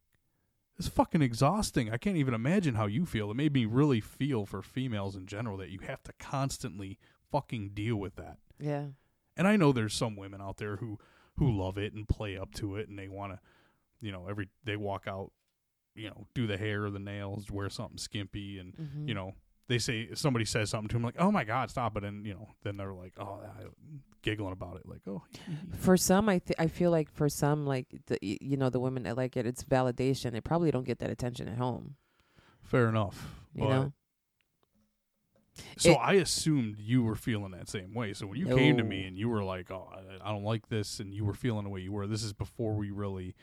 [0.79, 1.91] it's fucking exhausting.
[1.93, 3.31] I can't even imagine how you feel.
[3.31, 6.99] It made me really feel for females in general that you have to constantly
[7.31, 8.39] fucking deal with that.
[8.59, 8.87] yeah
[9.37, 10.99] And I know there's some women out there who
[11.37, 13.39] who love it and play up to it and they want to,
[14.01, 15.33] you know, every they walk out,
[15.95, 19.09] you know, do the hair or the nails, wear something skimpy and mm-hmm.
[19.09, 19.35] you know,
[19.69, 22.35] they say somebody says something to them like, "Oh my God, stop it!" and you
[22.35, 23.65] know, then they're like, "Oh," I,
[24.23, 25.23] giggling about it, like, "Oh."
[25.79, 29.03] for some i th- i feel like for some like the you know the women
[29.05, 31.97] that like it it's validation they probably don't get that attention at home
[32.63, 33.41] Fair enough.
[33.55, 33.93] you but, know
[35.77, 38.13] So It- I assumed you were feeling that same way.
[38.15, 40.69] So when you came to me and you were like, "Oh, I, I don't like
[40.69, 43.35] this," and you were feeling the way you were, this is before we really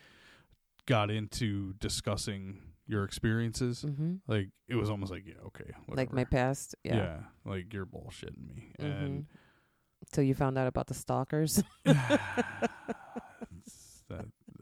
[0.86, 3.84] got into discussing your experiences.
[3.86, 4.16] mm-hmm.
[4.28, 8.48] Like it was almost like, "Yeah, okay, like my past yeah, yeah, like you're bullshitting
[8.48, 9.26] me, hmm and
[10.12, 12.20] till you found out about the stalkers that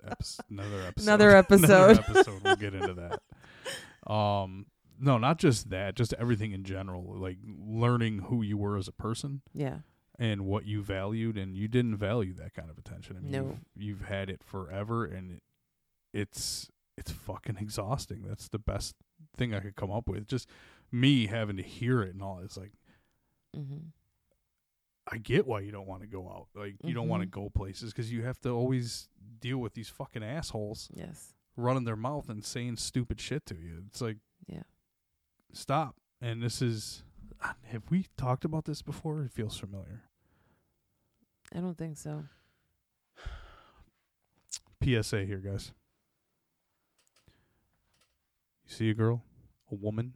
[0.05, 1.07] epi- another episode.
[1.07, 1.63] Another episode.
[1.63, 2.41] Another episode.
[2.43, 4.11] We'll get into that.
[4.11, 4.67] Um,
[4.99, 7.15] no, not just that, just everything in general.
[7.17, 9.79] Like learning who you were as a person yeah
[10.17, 13.17] and what you valued, and you didn't value that kind of attention.
[13.17, 13.57] I mean, No.
[13.75, 15.41] you've, you've had it forever, and it,
[16.13, 18.23] it's it's fucking exhausting.
[18.25, 18.95] That's the best
[19.35, 20.27] thing I could come up with.
[20.27, 20.49] Just
[20.91, 22.39] me having to hear it and all.
[22.43, 22.71] It's like
[23.55, 23.87] mm-hmm.
[25.11, 26.47] I get why you don't want to go out.
[26.55, 27.43] Like you don't want to mm-hmm.
[27.45, 29.07] go places because you have to always
[29.39, 33.83] deal with these fucking assholes yes running their mouth and saying stupid shit to you.
[33.87, 34.63] It's like yeah
[35.53, 35.95] stop.
[36.21, 37.03] And this is
[37.41, 39.21] ah, have we talked about this before?
[39.23, 40.03] It feels familiar.
[41.53, 42.25] i don't think so
[44.85, 45.71] PSA here, guys.
[48.67, 49.23] You see a girl,
[49.71, 50.13] a woman,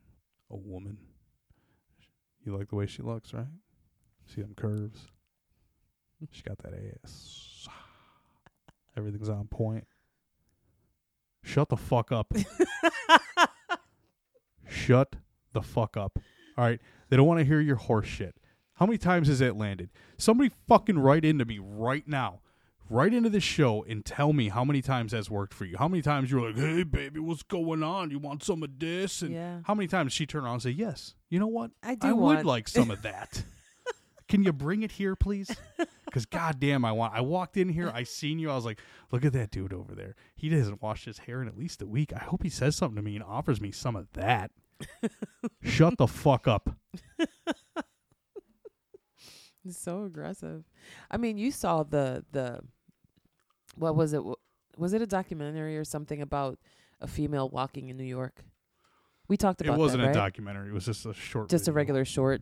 [0.52, 0.98] a woman.
[2.46, 3.48] You like the way she looks, right?
[4.34, 5.00] See them curves.
[6.32, 7.68] She got that ass.
[8.98, 9.88] Everything's on point.
[11.44, 12.32] Shut the fuck up.
[14.68, 15.16] Shut
[15.54, 16.20] the fuck up.
[16.58, 16.80] All right.
[17.10, 18.36] They don't want to hear your horse shit.
[18.76, 19.90] How many times has that landed?
[20.18, 22.42] Somebody fucking write into me right now.
[22.90, 25.78] Right into the show and tell me how many times that's worked for you.
[25.78, 28.10] How many times you're like, hey, baby, what's going on?
[28.10, 29.22] You want some of this?
[29.22, 29.60] And Yeah.
[29.64, 31.70] how many times she turn around and say, yes, you know what?
[31.84, 33.44] I do I want- would like some of that.
[34.30, 35.52] Can you bring it here, please?
[36.06, 37.14] Because goddamn, I want.
[37.14, 38.50] I walked in here, I seen you.
[38.50, 38.80] I was like,
[39.12, 40.16] look at that dude over there.
[40.36, 42.12] He doesn't wash his hair in at least a week.
[42.16, 44.50] I hope he says something to me and offers me some of that.
[45.62, 46.72] Shut the fuck up.
[49.64, 50.64] It's so aggressive.
[51.12, 52.62] I mean, you saw the the
[53.76, 54.24] what was it?
[54.78, 56.58] Was it a documentary or something about
[57.02, 58.44] a female walking in New York?
[59.28, 60.16] We talked about It It wasn't that, right?
[60.16, 60.70] a documentary.
[60.70, 61.50] It was just a short.
[61.50, 62.42] just a regular short.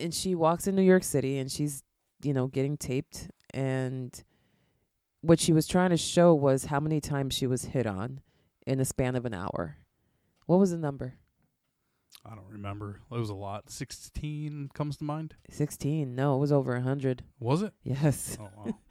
[0.00, 1.82] And she walks in New York City and she's,
[2.22, 4.22] you know, getting taped and
[5.20, 8.20] what she was trying to show was how many times she was hit on
[8.66, 9.78] in the span of an hour.
[10.46, 11.14] What was the number?
[12.26, 13.00] I don't remember.
[13.10, 13.70] It was a lot.
[13.70, 15.34] Sixteen comes to mind.
[15.50, 16.14] 16.
[16.14, 17.22] No, it was over a 100.
[17.40, 17.72] Was it?
[17.82, 18.36] Yes.
[18.40, 18.78] Oh wow.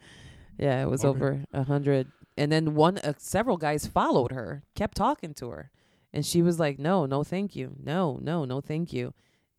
[0.56, 1.08] Yeah, it was Okay.
[1.08, 2.06] over a 100.
[2.36, 5.70] And then one uh, several guys followed her, kept talking to her.
[6.12, 7.74] And she was like, "No, no, thank you.
[7.82, 9.14] No, no, no, thank you."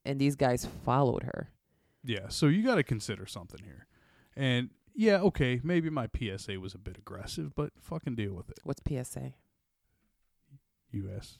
[0.05, 1.49] And these guys followed her.
[2.03, 3.87] Yeah, so you got to consider something here.
[4.35, 8.59] And yeah, okay, maybe my PSA was a bit aggressive, but fucking deal with it.
[8.63, 9.33] What's PSA?
[10.91, 11.37] US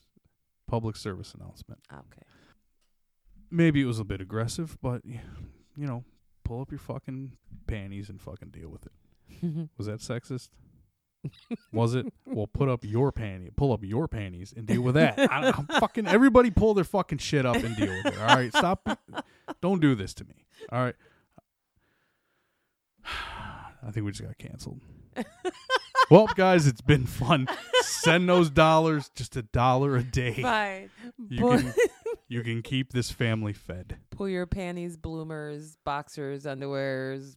[0.67, 1.79] public service announcement.
[1.91, 2.21] Ah, Okay.
[3.51, 5.21] Maybe it was a bit aggressive, but y-
[5.77, 6.03] you know,
[6.43, 9.69] pull up your fucking panties and fucking deal with it.
[9.77, 10.49] Was that sexist?
[11.71, 12.11] Was it?
[12.25, 15.19] Well, put up your panty, pull up your panties and deal with that.
[15.31, 18.19] I don't, fucking everybody pull their fucking shit up and deal with it.
[18.19, 18.99] All right, stop.
[19.61, 20.45] Don't do this to me.
[20.71, 20.95] All right.
[23.05, 24.81] I think we just got canceled.
[26.09, 27.47] well, guys, it's been fun.
[27.81, 30.41] Send those dollars, just a dollar a day.
[30.41, 30.89] Fine.
[31.29, 31.73] You Pull, can
[32.27, 33.97] you can keep this family fed.
[34.09, 37.35] pull your panties, bloomers, boxers, underwears,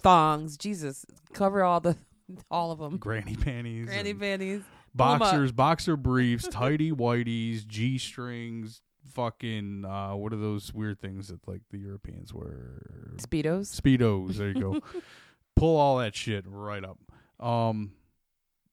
[0.00, 0.56] thongs.
[0.56, 1.96] Jesus, cover all the
[2.50, 2.96] all of them.
[2.98, 4.62] Granny panties, Granny and panties.
[4.96, 5.18] Pull 'em up.
[5.20, 8.82] boxers, boxer briefs, tighty whities, g strings,
[9.14, 12.82] fucking uh, what are those weird things that like the Europeans wear?
[13.16, 13.78] Speedos.
[13.80, 14.36] Speedos.
[14.36, 14.80] There you go.
[15.56, 16.98] Pull all that shit right up.
[17.44, 17.92] Um,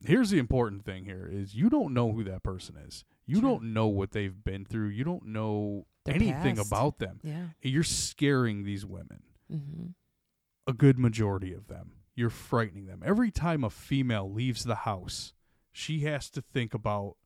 [0.04, 3.04] here's the important thing: here is you don't know who that person is.
[3.26, 3.50] You True.
[3.50, 4.88] don't know what they've been through.
[4.88, 6.66] You don't know Their anything past.
[6.72, 7.20] about them.
[7.22, 7.44] Yeah.
[7.62, 9.22] You're scaring these women.
[9.52, 9.86] Mm-hmm.
[10.68, 11.92] a good majority of them.
[12.20, 13.02] You're frightening them.
[13.04, 15.32] Every time a female leaves the house,
[15.72, 17.16] she has to think about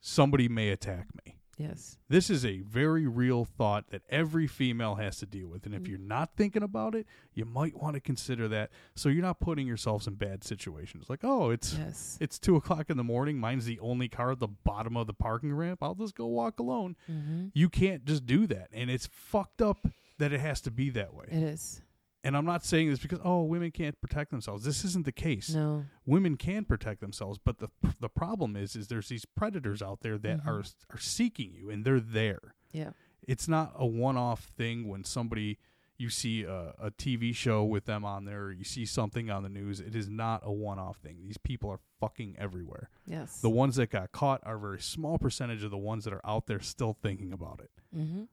[0.00, 1.36] somebody may attack me.
[1.58, 1.98] Yes.
[2.08, 5.66] This is a very real thought that every female has to deal with.
[5.66, 5.88] And if Mm.
[5.88, 9.66] you're not thinking about it, you might want to consider that so you're not putting
[9.68, 11.08] yourselves in bad situations.
[11.08, 12.18] Like, oh, it's Yes.
[12.20, 13.38] it's two o'clock in the morning.
[13.38, 15.80] Mine's the only car at the bottom of the parking ramp.
[15.82, 16.96] I'll just go walk alone.
[17.08, 17.48] Mm-hmm.
[17.54, 18.68] You can't just do that.
[18.72, 19.86] And it's fucked up
[20.18, 21.26] that it has to be that way.
[21.30, 21.82] It is.
[22.24, 24.64] And I'm not saying this because oh, women can't protect themselves.
[24.64, 25.50] This isn't the case.
[25.54, 25.84] No.
[26.06, 27.68] Women can protect themselves, but the
[28.00, 30.46] the problem is is there's these predators out there that Mhm.
[30.46, 32.54] are are seeking you and they're there.
[32.72, 32.90] Yeah.
[33.26, 35.58] It's not a one-off thing when somebody
[35.98, 39.44] you see a, a TV show with them on there, or you see something on
[39.44, 39.78] the news.
[39.78, 41.22] It is not a one-off thing.
[41.22, 42.90] These people are fucking everywhere.
[43.06, 43.40] Yes.
[43.40, 46.24] The ones that got caught are a very small percentage of the ones that are
[46.24, 48.24] out there still thinking about it mm-hmm.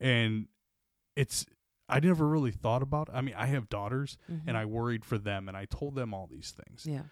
[0.00, 0.46] and
[1.16, 1.44] it's
[1.88, 3.08] I never really thought about.
[3.12, 4.48] I mean, I have daughters, Mm-hmm.
[4.48, 6.86] and I worried for them, and I told them all these things.
[6.86, 7.02] Yeah.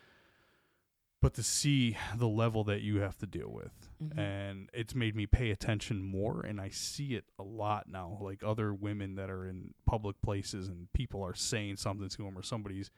[1.23, 4.17] But to see the level that you have to deal with, Mhm.
[4.19, 8.17] and it's made me pay attention more, and I see it a lot now.
[8.23, 12.39] Like other women that are in public places, and people are saying something to them,
[12.39, 12.91] or somebody's,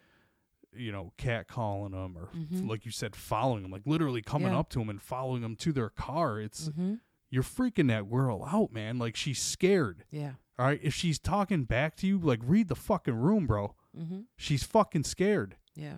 [0.73, 2.69] you know, cat calling them, or Mhm.
[2.69, 4.59] like you said, following them, like literally coming Yeah.
[4.61, 6.39] up to them and following them to their car.
[6.41, 6.95] It's Mm-hmm.
[7.29, 8.99] you're freaking that girl out, man.
[8.99, 10.05] Like she's scared.
[10.13, 10.35] Yeah.
[10.63, 13.75] All right, if she's talking back to you, like read the fucking room, bro.
[13.99, 14.21] Mm-hmm.
[14.37, 15.57] She's fucking scared.
[15.75, 15.97] Yeah.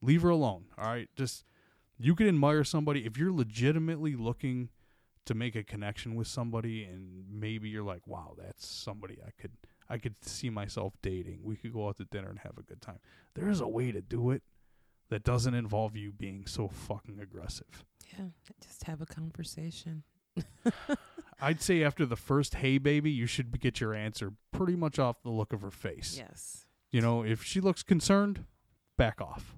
[0.00, 0.64] Leave her alone.
[0.76, 1.44] All right, just
[2.00, 4.70] you can admire somebody if you're legitimately looking
[5.26, 9.52] to make a connection with somebody, and maybe you're like, wow, that's somebody I could
[9.88, 11.38] I could see myself dating.
[11.44, 12.98] We could go out to dinner and have a good time.
[13.34, 14.42] There is a way to do it
[15.10, 17.84] that doesn't involve you being so fucking aggressive.
[18.18, 18.24] Yeah.
[18.60, 20.02] Just have a conversation.
[21.42, 25.22] I'd say after the first "Hey, baby," you should get your answer pretty much off
[25.22, 26.16] the look of her face.
[26.16, 26.64] Yes.
[26.90, 28.44] You know, if she looks concerned,
[28.96, 29.54] back off.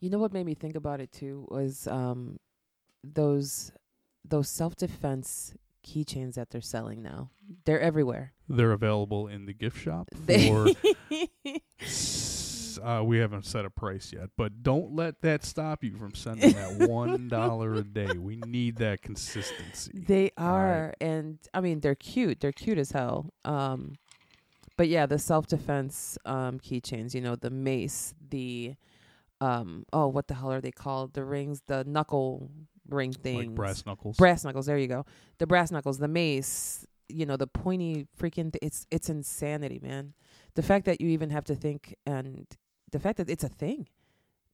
[0.00, 2.38] You know what made me think about it too was um
[3.04, 3.72] those
[4.24, 5.54] those self defense
[5.86, 7.30] keychains that they're selling now.
[7.64, 8.32] They're everywhere.
[8.48, 10.68] They're available in the gift shop They- for.
[12.78, 16.52] uh, we haven't set a price yet, but don't let that stop you from sending
[16.52, 18.18] that one dollar a day.
[18.18, 19.92] We need that consistency.
[19.94, 20.58] They All right.
[20.58, 22.40] are, and I mean they're cute.
[22.40, 23.32] They're cute as hell.
[23.44, 23.96] Um,
[24.76, 27.14] but yeah, the self defense um keychains.
[27.14, 28.74] You know, the mace, the
[29.40, 31.14] um oh, what the hell are they called?
[31.14, 32.50] The rings, the knuckle
[32.88, 34.16] ring things, like brass knuckles.
[34.16, 34.66] brass knuckles.
[34.66, 35.04] There you go.
[35.38, 36.86] The brass knuckles, the mace.
[37.10, 38.52] You know, the pointy freaking.
[38.52, 40.14] Th- it's it's insanity, man.
[40.54, 42.46] The fact that you even have to think, and
[42.90, 43.88] the fact that it's a thing.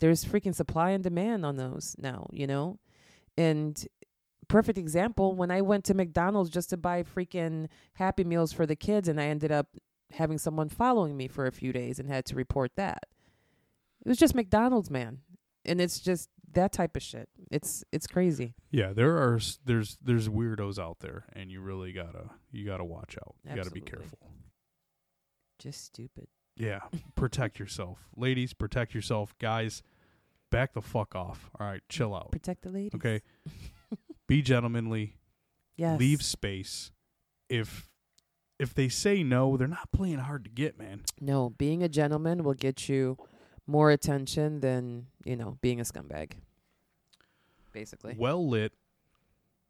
[0.00, 2.28] There's freaking supply and demand on those now.
[2.32, 2.78] You know,
[3.36, 3.86] and
[4.48, 8.76] perfect example when I went to McDonald's just to buy freaking Happy Meals for the
[8.76, 9.68] kids, and I ended up
[10.12, 13.04] having someone following me for a few days and had to report that.
[14.04, 15.20] It was just McDonald's, man,
[15.64, 17.28] and it's just that type of shit.
[17.50, 18.54] It's it's crazy.
[18.70, 23.16] Yeah, there are there's there's weirdos out there, and you really gotta you gotta watch
[23.20, 23.34] out.
[23.48, 24.18] You gotta be careful.
[25.58, 26.26] Just stupid.
[26.56, 26.80] Yeah,
[27.16, 28.52] protect yourself, ladies.
[28.52, 29.82] Protect yourself, guys.
[30.50, 31.50] Back the fuck off.
[31.58, 32.30] All right, chill out.
[32.30, 32.94] Protect the ladies.
[32.94, 33.22] Okay,
[34.28, 35.16] be gentlemanly.
[35.76, 35.98] Yes.
[35.98, 36.92] Leave space.
[37.48, 37.88] If
[38.58, 41.02] if they say no, they're not playing hard to get, man.
[41.20, 43.18] No, being a gentleman will get you
[43.66, 46.32] more attention than you know being a scumbag.
[47.72, 48.14] Basically.
[48.16, 48.72] Well lit,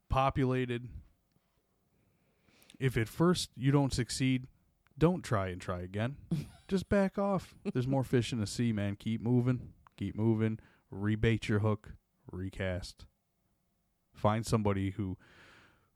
[0.09, 0.87] populated.
[2.79, 4.47] If at first you don't succeed,
[4.97, 6.15] don't try and try again.
[6.67, 7.55] Just back off.
[7.73, 8.95] There's more fish in the sea, man.
[8.95, 9.73] Keep moving.
[9.97, 10.59] Keep moving.
[10.93, 11.93] Rebait your hook.
[12.31, 13.05] Recast.
[14.13, 15.17] Find somebody who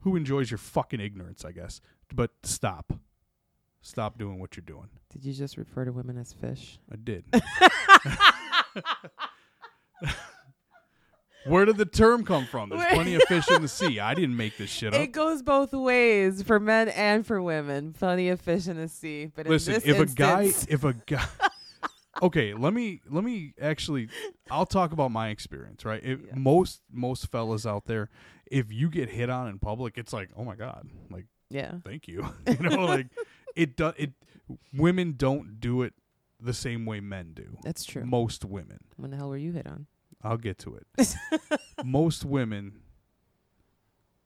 [0.02, 1.82] who enjoys your fucking ignorance, I guess.
[2.14, 2.94] But stop.
[3.82, 4.90] Stop doing what you're doing.
[5.12, 6.80] Did you just refer to women as fish?
[6.92, 7.26] I did.
[11.46, 12.70] Where did the term come from?
[12.70, 14.00] There's plenty of fish in the sea.
[14.00, 15.00] I didn't make this shit up.
[15.00, 17.94] It goes both ways for men and for women.
[17.94, 21.26] Plenty of fish in the sea, but Listen, if a guy, if a guy,
[22.22, 24.10] okay, let me let me actually,
[24.52, 25.86] I'll talk about my experience.
[25.86, 26.34] Right, if Yeah.
[26.36, 28.10] most most fellas out there,
[28.52, 32.08] if you get hit on in public, it's like, oh my god, like yeah, thank
[32.08, 33.08] you, you know, like
[33.56, 33.94] it does.
[33.98, 34.12] It
[34.74, 35.94] women don't do it
[36.42, 37.58] the same way men do.
[37.64, 38.04] that's true.
[38.06, 38.80] Most women.
[38.98, 39.88] when the hell were you hit on?
[40.24, 41.16] I'll get to it.
[41.86, 42.82] Most women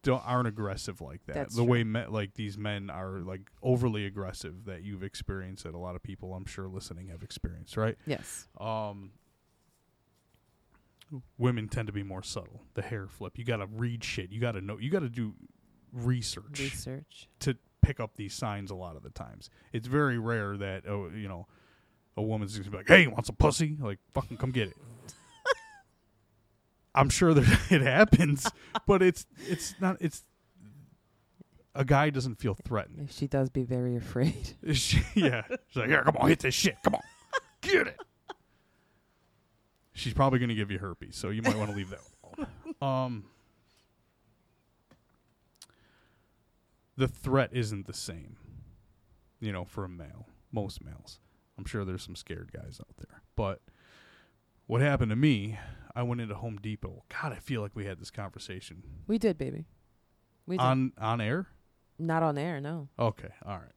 [0.01, 1.35] don't aren't aggressive like that.
[1.35, 1.91] That's the way true.
[1.91, 6.03] men, like these men are like overly aggressive that you've experienced that a lot of
[6.03, 7.95] people I'm sure listening have experienced, right?
[8.05, 8.47] Yes.
[8.59, 9.11] Um
[11.37, 12.61] women tend to be more subtle.
[12.73, 13.37] The hair flip.
[13.37, 14.31] You got to read shit.
[14.31, 14.77] You got to know.
[14.79, 15.33] You got to do
[15.91, 17.29] research Research.
[17.41, 19.49] to pick up these signs a lot of the times.
[19.73, 21.47] It's very rare that oh, you know,
[22.17, 24.77] a woman's just gonna be like, "Hey, want some pussy?" Like, fucking come get it.
[26.95, 28.49] I'm sure that it happens,
[28.85, 29.97] but it's it's not.
[29.99, 30.23] It's
[31.75, 32.99] a guy doesn't feel threatened.
[33.09, 34.53] If she does, be very afraid.
[34.73, 36.77] She, yeah, she's like, "Yeah, come on, hit this shit.
[36.83, 37.01] Come on,
[37.61, 37.99] get it."
[39.93, 42.47] She's probably gonna give you herpes, so you might want to leave that alone.
[42.81, 43.23] Um,
[46.97, 48.37] the threat isn't the same,
[49.39, 50.27] you know, for a male.
[50.51, 51.19] Most males,
[51.57, 53.61] I'm sure there's some scared guys out there, but
[54.67, 55.57] what happened to me?
[55.95, 57.03] I went into Home Depot.
[57.09, 59.65] God, I feel like we had this conversation We did, baby.
[60.45, 60.63] We did.
[60.63, 61.47] on on air.
[61.99, 62.89] Not on air, no.
[62.97, 63.71] Okay, all right.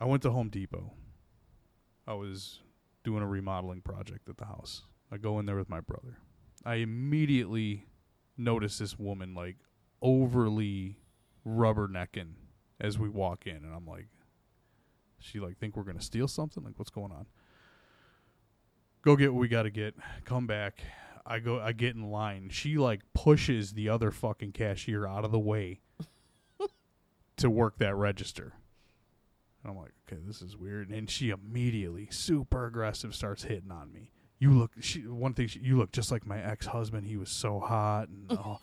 [0.00, 0.92] I went to Home Depot.
[2.06, 2.60] I was
[3.02, 4.82] doing a remodeling project at the house.
[5.10, 6.18] I go in there with my brother.
[6.64, 7.86] I immediately
[8.36, 9.56] notice this woman like
[10.02, 10.98] overly
[11.46, 12.32] rubbernecking
[12.80, 14.08] as we walk in and I'm like
[15.18, 16.62] she like think we're going to steal something?
[16.62, 17.26] Like what's going on?
[19.06, 19.94] Go get what we got to get.
[20.24, 20.80] Come back.
[21.24, 22.48] I go I get in line.
[22.50, 25.80] She like pushes the other fucking cashier out of the way
[27.36, 28.52] to work that register.
[29.62, 30.90] And I'm like, okay, this is weird.
[30.90, 34.10] And she immediately, super aggressive, starts hitting on me.
[34.38, 34.72] You look.
[34.80, 35.46] She, one thing.
[35.46, 37.06] She, you look just like my ex husband.
[37.06, 38.58] He was so hot, and oh,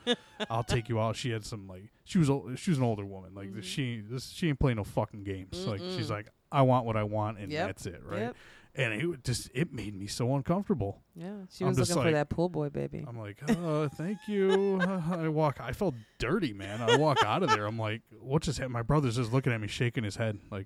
[0.50, 1.16] I'll take you out.
[1.16, 1.86] She had some like.
[2.04, 2.30] She was.
[2.30, 3.34] ol- She was an older woman.
[3.34, 3.64] Like Mhm.
[3.64, 4.02] she.
[4.08, 4.30] This.
[4.30, 5.66] She ain't playing no fucking games.
[5.66, 7.68] Like she's like, I want what I want, and Yep.
[7.68, 8.20] that's it, right?
[8.20, 8.36] Yep.
[8.76, 9.52] And it just.
[9.54, 11.04] It made me so uncomfortable.
[11.16, 11.32] Yeah.
[11.52, 13.06] She I'm was looking like- for that pool boy, baby.
[13.08, 14.80] I'm like, uh, thank you.
[15.12, 15.60] I walk.
[15.62, 16.82] I felt dirty, man.
[16.82, 17.66] I walk out of there.
[17.68, 18.74] I'm like, what just happened?
[18.74, 20.40] My brother's just looking at me, shaking his head.
[20.52, 20.66] Like,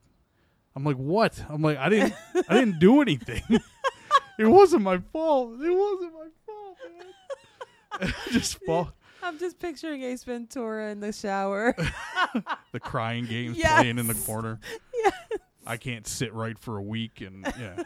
[0.76, 1.44] I'm like, what?
[1.50, 2.14] I'm like, I didn't,
[2.48, 3.42] I didn't do anything.
[4.40, 5.60] it wasn't my fault.
[5.62, 6.78] It wasn't my fault,
[8.02, 8.14] man.
[8.32, 8.94] just fall.
[9.24, 11.76] I'm just picturing Ace Ventura in the shower.
[12.72, 13.74] The crying games Yes.
[13.82, 14.60] playing in the corner.
[14.94, 15.14] yes.
[15.68, 17.84] I can't sit right for a week, and yeah.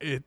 [0.00, 0.22] It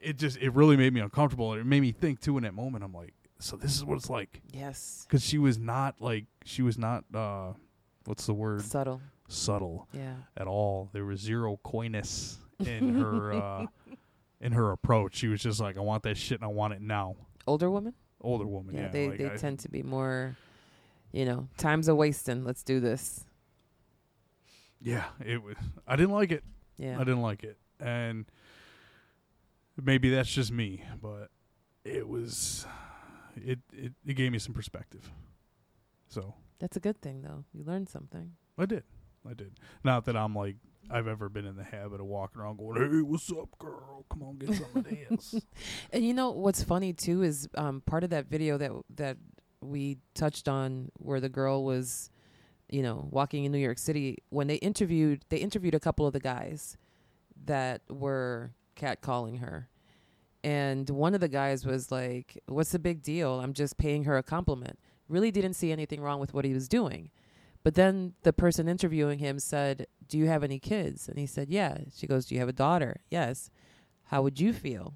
[0.00, 1.52] it just it really made me uncomfortable.
[1.54, 2.82] It made me think too in that moment.
[2.84, 5.04] I'm like, so this is what it's like Yes.
[5.06, 7.52] because she was not like she was not uh,
[8.06, 9.02] what's the word Subtle.
[9.28, 10.14] subtle Yeah.
[10.38, 10.88] at all.
[10.94, 13.66] There was zero coyness in her uh,
[14.40, 15.16] in her approach.
[15.16, 17.14] She was just like, I want that shit and I want it now.
[17.46, 17.92] Older woman?
[18.22, 18.88] Older woman, Yeah, yeah.
[18.88, 20.34] they, like they I- tend to be more,
[21.12, 22.42] you know, time's a wasting.
[22.44, 23.26] Let's do this.
[24.80, 25.56] Yeah, it was.
[25.86, 26.44] I didn't like it.
[26.76, 26.96] Yeah.
[26.96, 28.24] I didn't like it, and
[29.82, 31.30] maybe that's just me, but
[31.84, 32.66] it was.
[33.36, 35.10] It it, it gave me some perspective.
[36.08, 37.44] So That's a good thing, though.
[37.52, 38.32] You learned something.
[38.58, 38.82] I did.
[39.28, 39.52] I did.
[39.84, 40.56] Not that I'm like
[40.90, 44.04] I've ever been in the habit of walking around going, "Hey, what's up, girl?
[44.10, 45.34] Come on, get some of this."
[45.92, 49.16] And you know what's funny too is um, part of that video that that
[49.60, 52.10] we touched on where the girl was,
[52.70, 56.12] you know, walking in New York City when they interviewed they interviewed a couple of
[56.12, 56.76] the guys
[57.44, 59.68] that were catcalling her.
[60.42, 63.40] And one of the guys was like, "What's the big deal?
[63.40, 66.68] I'm just paying her a compliment." Really didn't see anything wrong with what he was
[66.68, 67.10] doing.
[67.62, 71.50] But then the person interviewing him said, "Do you have any kids?" And he said,
[71.50, 73.50] "Yeah." She goes, "Do you have a daughter?" "Yes."
[74.04, 74.94] How would you feel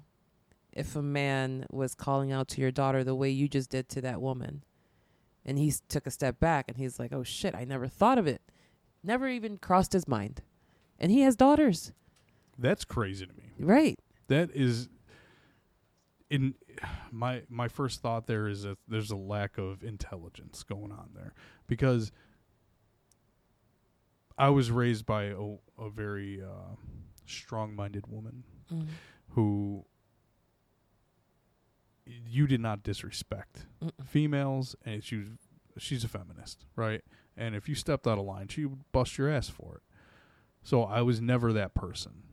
[0.73, 4.01] if a man was calling out to your daughter the way you just did to
[4.01, 4.63] that woman?
[5.45, 8.25] And he took a step back and he's like, "Oh shit, I never thought of
[8.27, 8.41] it.
[9.03, 10.41] Never even crossed his mind."
[10.99, 11.91] And he has daughters.
[12.57, 13.51] that's crazy to me.
[13.59, 13.95] Right.
[14.27, 14.89] That is
[16.29, 16.55] in
[17.11, 21.33] my my first thought there is that there's a lack of intelligence going on there
[21.67, 22.11] because
[24.37, 26.75] I was raised by a, a very uh,
[27.25, 28.43] strong-minded woman
[28.73, 28.87] Mm.
[29.29, 29.85] who
[32.05, 33.91] you did not disrespect Mm-mm.
[34.05, 35.27] females and she was
[35.77, 37.01] she's a feminist right?
[37.37, 39.83] And if you stepped out of line she would bust your ass for it.
[40.63, 42.23] So i was never that person.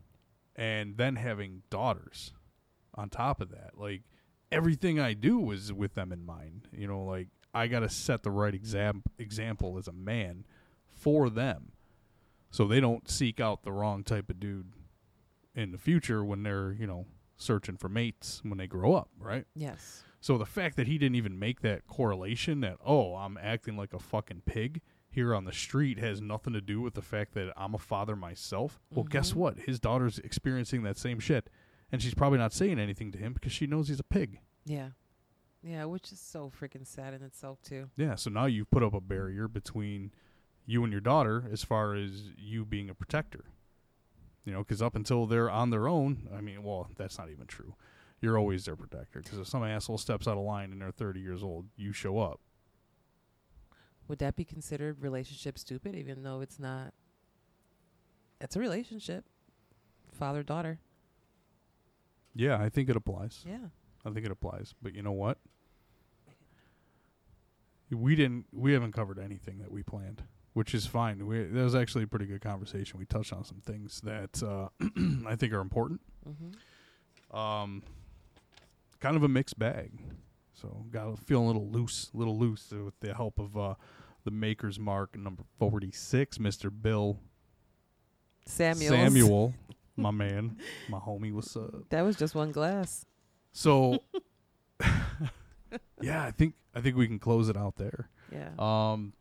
[0.54, 2.32] And then having daughters
[2.94, 4.02] on top of that like
[4.50, 6.68] everything i do was with them in mind.
[6.76, 10.44] You know like i got to set the right exam- example as a man
[10.92, 11.72] for them.
[12.50, 14.72] So they don't seek out the wrong type of dude
[15.54, 17.06] in the future when they're you know
[17.36, 20.04] searching for mates when they grow up right Yes.
[20.20, 23.92] so the fact that he didn't even make that correlation that oh I'm acting like
[23.92, 24.80] a fucking pig
[25.10, 28.16] here on the street has nothing to do with the fact that I'm a father
[28.16, 28.80] myself.
[28.90, 29.36] Well, guess Mhm.
[29.36, 29.58] what?
[29.58, 31.50] His daughter's experiencing that same shit,
[31.90, 34.40] and she's probably not saying anything to him because she knows he's a pig.
[34.64, 34.92] Yeah.
[35.62, 37.90] Yeah, which is so freaking sad in itself too.
[37.94, 38.14] Yeah.
[38.14, 40.12] So now you've put up a barrier between
[40.64, 43.44] you and your daughter as far as you being a protector.
[44.44, 47.46] You know, because up until they're on their own, I mean, well, that's not even
[47.46, 47.74] true.
[48.20, 49.20] You're always their protector.
[49.20, 52.18] Because if some asshole steps out of line and they're 30 years old, you show
[52.18, 52.40] up.
[54.08, 56.92] Would that be considered relationship stupid even though it's not
[58.40, 59.24] It's a relationship.
[60.12, 60.80] Father daughter.
[62.34, 63.44] Yeah, I think it applies.
[63.46, 63.68] Yeah.
[64.04, 64.74] I think it applies.
[64.82, 65.38] But you know what?
[67.90, 68.46] We didn't.
[68.52, 70.22] We haven't covered anything that we planned,
[70.52, 71.26] which is fine.
[71.26, 72.98] We, that was actually a pretty good conversation.
[72.98, 74.68] We touched on some things that uh,
[75.26, 76.00] I think are important.
[76.28, 77.36] Mhm.
[77.36, 77.82] Um,
[79.00, 79.92] kind of a mixed bag.
[80.54, 83.74] So got a feeling a little loose, a little loose with the help of uh,
[84.24, 87.18] the Maker's Mark number forty six, Mister Bill
[88.46, 88.90] Samuel.
[88.90, 89.54] Samuel,
[89.96, 90.56] my man,
[90.88, 91.32] my homie.
[91.32, 91.88] What's up?
[91.88, 93.04] That was just one glass.
[93.52, 94.02] So,
[96.00, 98.08] yeah, I think I think we can close it out there.
[98.30, 98.50] Yeah.
[98.58, 99.14] Um,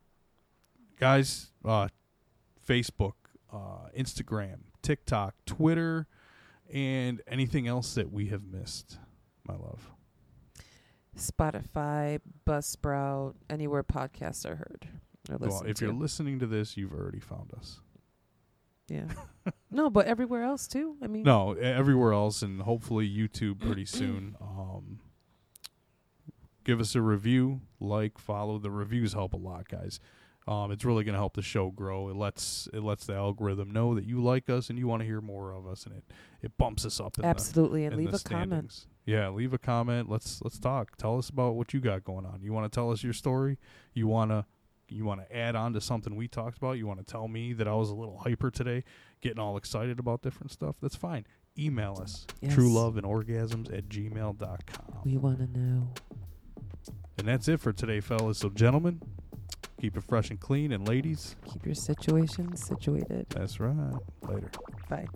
[1.06, 1.88] guys, uh,
[2.66, 3.14] Facebook,
[3.52, 6.08] uh, Instagram, TikTok, Twitter,
[6.72, 9.00] and anything else that we have missed,
[9.46, 9.90] my love.
[11.18, 14.88] Spotify, Buzzsprout, anywhere podcasts are heard
[15.28, 15.86] Well, if to.
[15.86, 17.82] you're listening to this, you've already found us.
[18.88, 19.08] yeah.
[19.72, 20.96] no, but everywhere else too.
[21.02, 24.38] I mean, No, everywhere else, and hopefully YouTube pretty soon.
[24.62, 25.00] Um,
[26.64, 28.58] give us a review, like, follow.
[28.60, 30.00] The reviews help a lot, guys.
[30.48, 32.10] Um, it's really going to help the show grow.
[32.10, 35.06] It lets it lets the algorithm know that you like us and you want to
[35.06, 36.04] hear more of us, and it
[36.42, 37.18] it bumps us up.
[37.20, 38.88] In absolutely, the, and leave a comment.
[39.06, 40.10] Yeah, leave a comment.
[40.10, 40.98] Let's let's talk.
[40.98, 42.42] Tell us about what you got going on.
[42.42, 43.60] You want to tell us your story?
[43.94, 44.46] You want to
[44.90, 46.74] you want to add on to something we talked about?
[46.74, 48.84] You want to tell me that I was a little hyper today,
[49.22, 50.76] getting all excited about different stuff?
[50.82, 51.26] That's fine.
[51.58, 52.54] Email us Yes.
[52.54, 55.02] true love and orgasms at gmail.com.
[55.06, 55.94] We want to know.
[57.18, 58.40] And that's it for today, fellas.
[58.40, 59.02] So, gentlemen,
[59.80, 60.72] Keep it fresh and clean.
[60.72, 63.28] And ladies, keep your situation situated.
[63.30, 63.94] That's right.
[64.28, 64.52] Later.
[64.90, 65.08] Bye.